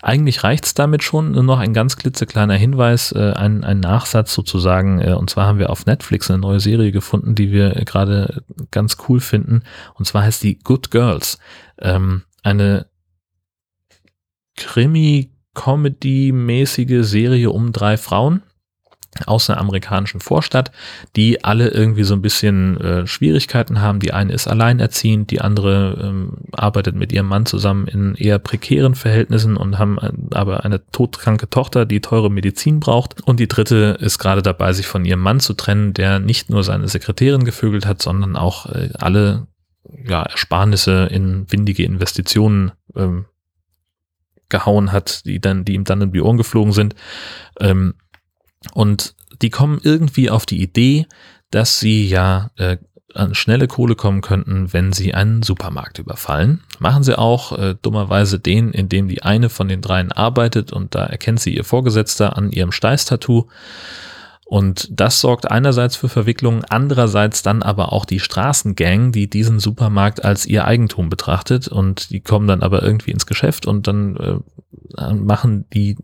Eigentlich 0.01 0.43
reicht's 0.43 0.73
damit 0.73 1.03
schon, 1.03 1.31
nur 1.31 1.43
noch 1.43 1.59
ein 1.59 1.73
ganz 1.73 1.97
klitzekleiner 1.97 2.55
Hinweis, 2.55 3.11
äh, 3.11 3.33
ein, 3.33 3.63
ein 3.63 3.79
Nachsatz 3.79 4.33
sozusagen. 4.33 4.99
Äh, 4.99 5.13
und 5.13 5.29
zwar 5.29 5.47
haben 5.47 5.59
wir 5.59 5.69
auf 5.69 5.85
Netflix 5.85 6.29
eine 6.29 6.39
neue 6.39 6.59
Serie 6.59 6.91
gefunden, 6.91 7.35
die 7.35 7.51
wir 7.51 7.69
gerade 7.85 8.43
ganz 8.71 8.97
cool 9.07 9.19
finden. 9.19 9.63
Und 9.93 10.05
zwar 10.05 10.23
heißt 10.23 10.43
die 10.43 10.59
Good 10.59 10.91
Girls. 10.91 11.37
Ähm, 11.79 12.23
eine 12.43 12.87
Krimi-Comedy-mäßige 14.57 17.05
Serie 17.05 17.51
um 17.51 17.71
drei 17.71 17.97
Frauen 17.97 18.43
aus 19.25 19.49
einer 19.49 19.59
amerikanischen 19.59 20.19
Vorstadt, 20.19 20.71
die 21.15 21.43
alle 21.43 21.69
irgendwie 21.69 22.03
so 22.03 22.13
ein 22.13 22.21
bisschen 22.21 22.79
äh, 22.79 23.07
Schwierigkeiten 23.07 23.81
haben. 23.81 23.99
Die 23.99 24.13
eine 24.13 24.33
ist 24.33 24.47
alleinerziehend, 24.47 25.31
die 25.31 25.41
andere 25.41 25.97
ähm, 26.01 26.33
arbeitet 26.51 26.95
mit 26.95 27.11
ihrem 27.11 27.27
Mann 27.27 27.45
zusammen 27.45 27.87
in 27.87 28.15
eher 28.15 28.39
prekären 28.39 28.95
Verhältnissen 28.95 29.57
und 29.57 29.79
haben 29.79 29.97
ein, 29.99 30.27
aber 30.31 30.65
eine 30.65 30.85
todkranke 30.91 31.49
Tochter, 31.49 31.85
die 31.85 32.01
teure 32.01 32.29
Medizin 32.29 32.79
braucht. 32.79 33.21
Und 33.23 33.39
die 33.39 33.47
dritte 33.47 33.97
ist 33.99 34.19
gerade 34.19 34.41
dabei, 34.41 34.73
sich 34.73 34.87
von 34.87 35.05
ihrem 35.05 35.21
Mann 35.21 35.39
zu 35.39 35.53
trennen, 35.53 35.93
der 35.93 36.19
nicht 36.19 36.49
nur 36.49 36.63
seine 36.63 36.87
Sekretärin 36.87 37.43
gevögelt 37.43 37.85
hat, 37.85 38.01
sondern 38.01 38.35
auch 38.35 38.67
äh, 38.67 38.89
alle 38.99 39.47
ja, 40.05 40.23
Ersparnisse 40.23 41.07
in 41.11 41.45
windige 41.49 41.83
Investitionen 41.83 42.71
ähm, 42.95 43.25
gehauen 44.49 44.91
hat, 44.91 45.25
die 45.25 45.39
dann, 45.39 45.65
die 45.65 45.73
ihm 45.73 45.83
dann 45.83 46.01
in 46.01 46.11
die 46.11 46.21
Ohren 46.21 46.37
geflogen 46.37 46.73
sind. 46.73 46.95
Ähm, 47.59 47.95
und 48.73 49.15
die 49.41 49.49
kommen 49.49 49.79
irgendwie 49.83 50.29
auf 50.29 50.45
die 50.45 50.61
Idee, 50.61 51.05
dass 51.51 51.79
sie 51.79 52.07
ja 52.07 52.51
äh, 52.57 52.77
an 53.13 53.33
schnelle 53.35 53.67
Kohle 53.67 53.95
kommen 53.95 54.21
könnten, 54.21 54.73
wenn 54.73 54.93
sie 54.93 55.13
einen 55.13 55.41
Supermarkt 55.41 55.99
überfallen. 55.99 56.61
Machen 56.79 57.03
sie 57.03 57.17
auch 57.17 57.57
äh, 57.57 57.75
dummerweise 57.81 58.39
den, 58.39 58.71
in 58.71 58.89
dem 58.89 59.07
die 59.07 59.23
eine 59.23 59.49
von 59.49 59.67
den 59.67 59.81
dreien 59.81 60.11
arbeitet 60.11 60.71
und 60.71 60.93
da 60.93 61.05
erkennt 61.05 61.39
sie 61.39 61.55
ihr 61.55 61.63
Vorgesetzter 61.63 62.37
an 62.37 62.51
ihrem 62.51 62.71
Steißtattoo. 62.71 63.47
Und 64.45 64.87
das 64.91 65.19
sorgt 65.19 65.51
einerseits 65.51 65.97
für 65.97 66.07
Verwicklungen, 66.07 66.63
andererseits 66.69 67.43
dann 67.43 67.63
aber 67.63 67.91
auch 67.91 68.05
die 68.05 68.21
Straßengang, 68.21 69.11
die 69.11 69.29
diesen 69.29 69.59
Supermarkt 69.59 70.23
als 70.23 70.45
ihr 70.45 70.65
Eigentum 70.65 71.09
betrachtet 71.09 71.67
und 71.67 72.11
die 72.11 72.21
kommen 72.21 72.47
dann 72.47 72.63
aber 72.63 72.81
irgendwie 72.81 73.11
ins 73.11 73.25
Geschäft 73.25 73.65
und 73.65 73.87
dann 73.87 74.15
äh, 74.15 75.13
machen 75.13 75.65
die 75.73 75.97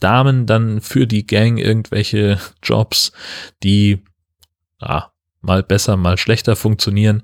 Damen 0.00 0.46
dann 0.46 0.80
für 0.80 1.06
die 1.06 1.26
Gang 1.26 1.58
irgendwelche 1.58 2.38
Jobs, 2.62 3.12
die 3.62 4.02
ja, 4.80 5.10
mal 5.46 5.62
besser, 5.62 5.96
mal 5.96 6.18
schlechter 6.18 6.56
funktionieren 6.56 7.22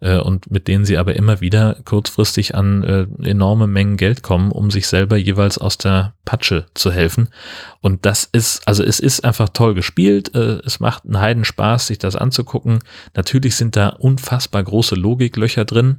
äh, 0.00 0.16
und 0.18 0.50
mit 0.50 0.68
denen 0.68 0.84
sie 0.84 0.96
aber 0.96 1.16
immer 1.16 1.40
wieder 1.40 1.76
kurzfristig 1.84 2.54
an 2.54 2.82
äh, 2.84 3.28
enorme 3.28 3.66
Mengen 3.66 3.96
Geld 3.96 4.22
kommen, 4.22 4.52
um 4.52 4.70
sich 4.70 4.86
selber 4.86 5.16
jeweils 5.16 5.58
aus 5.58 5.76
der 5.76 6.14
Patsche 6.24 6.66
zu 6.74 6.92
helfen. 6.92 7.28
Und 7.80 8.06
das 8.06 8.24
ist, 8.24 8.66
also 8.66 8.82
es 8.82 9.00
ist 9.00 9.24
einfach 9.24 9.50
toll 9.50 9.74
gespielt. 9.74 10.34
Äh, 10.34 10.60
es 10.64 10.80
macht 10.80 11.04
einen 11.04 11.20
Heidenspaß, 11.20 11.88
sich 11.88 11.98
das 11.98 12.16
anzugucken. 12.16 12.78
Natürlich 13.14 13.56
sind 13.56 13.76
da 13.76 13.88
unfassbar 13.88 14.62
große 14.62 14.94
Logiklöcher 14.94 15.64
drin. 15.64 15.98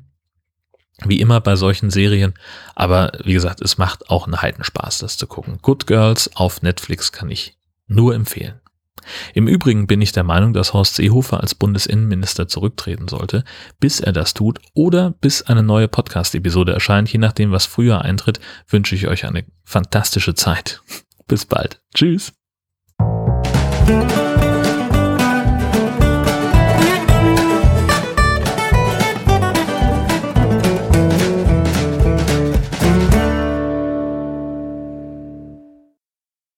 Wie 1.03 1.19
immer 1.19 1.41
bei 1.41 1.55
solchen 1.55 1.89
Serien. 1.89 2.33
Aber 2.73 3.11
wie 3.23 3.33
gesagt, 3.33 3.61
es 3.61 3.77
macht 3.77 4.09
auch 4.09 4.25
einen 4.25 4.41
Heidenspaß, 4.41 4.99
das 4.99 5.17
zu 5.17 5.27
gucken. 5.27 5.59
Good 5.61 5.87
Girls 5.87 6.35
auf 6.35 6.61
Netflix 6.61 7.11
kann 7.11 7.29
ich 7.29 7.57
nur 7.87 8.15
empfehlen. 8.15 8.61
Im 9.33 9.47
Übrigen 9.47 9.87
bin 9.87 10.01
ich 10.01 10.13
der 10.13 10.23
Meinung, 10.23 10.53
dass 10.53 10.73
Horst 10.73 10.95
Seehofer 10.95 11.41
als 11.41 11.53
Bundesinnenminister 11.53 12.47
zurücktreten 12.47 13.07
sollte, 13.07 13.43
bis 13.79 13.99
er 13.99 14.13
das 14.13 14.33
tut 14.33 14.59
oder 14.73 15.11
bis 15.11 15.43
eine 15.43 15.63
neue 15.63 15.87
Podcast-Episode 15.87 16.73
erscheint. 16.73 17.11
Je 17.11 17.19
nachdem, 17.19 17.51
was 17.51 17.65
früher 17.65 18.01
eintritt, 18.01 18.39
wünsche 18.67 18.95
ich 18.95 19.07
euch 19.07 19.25
eine 19.25 19.45
fantastische 19.63 20.33
Zeit. 20.33 20.81
Bis 21.27 21.45
bald. 21.45 21.81
Tschüss. 21.93 22.33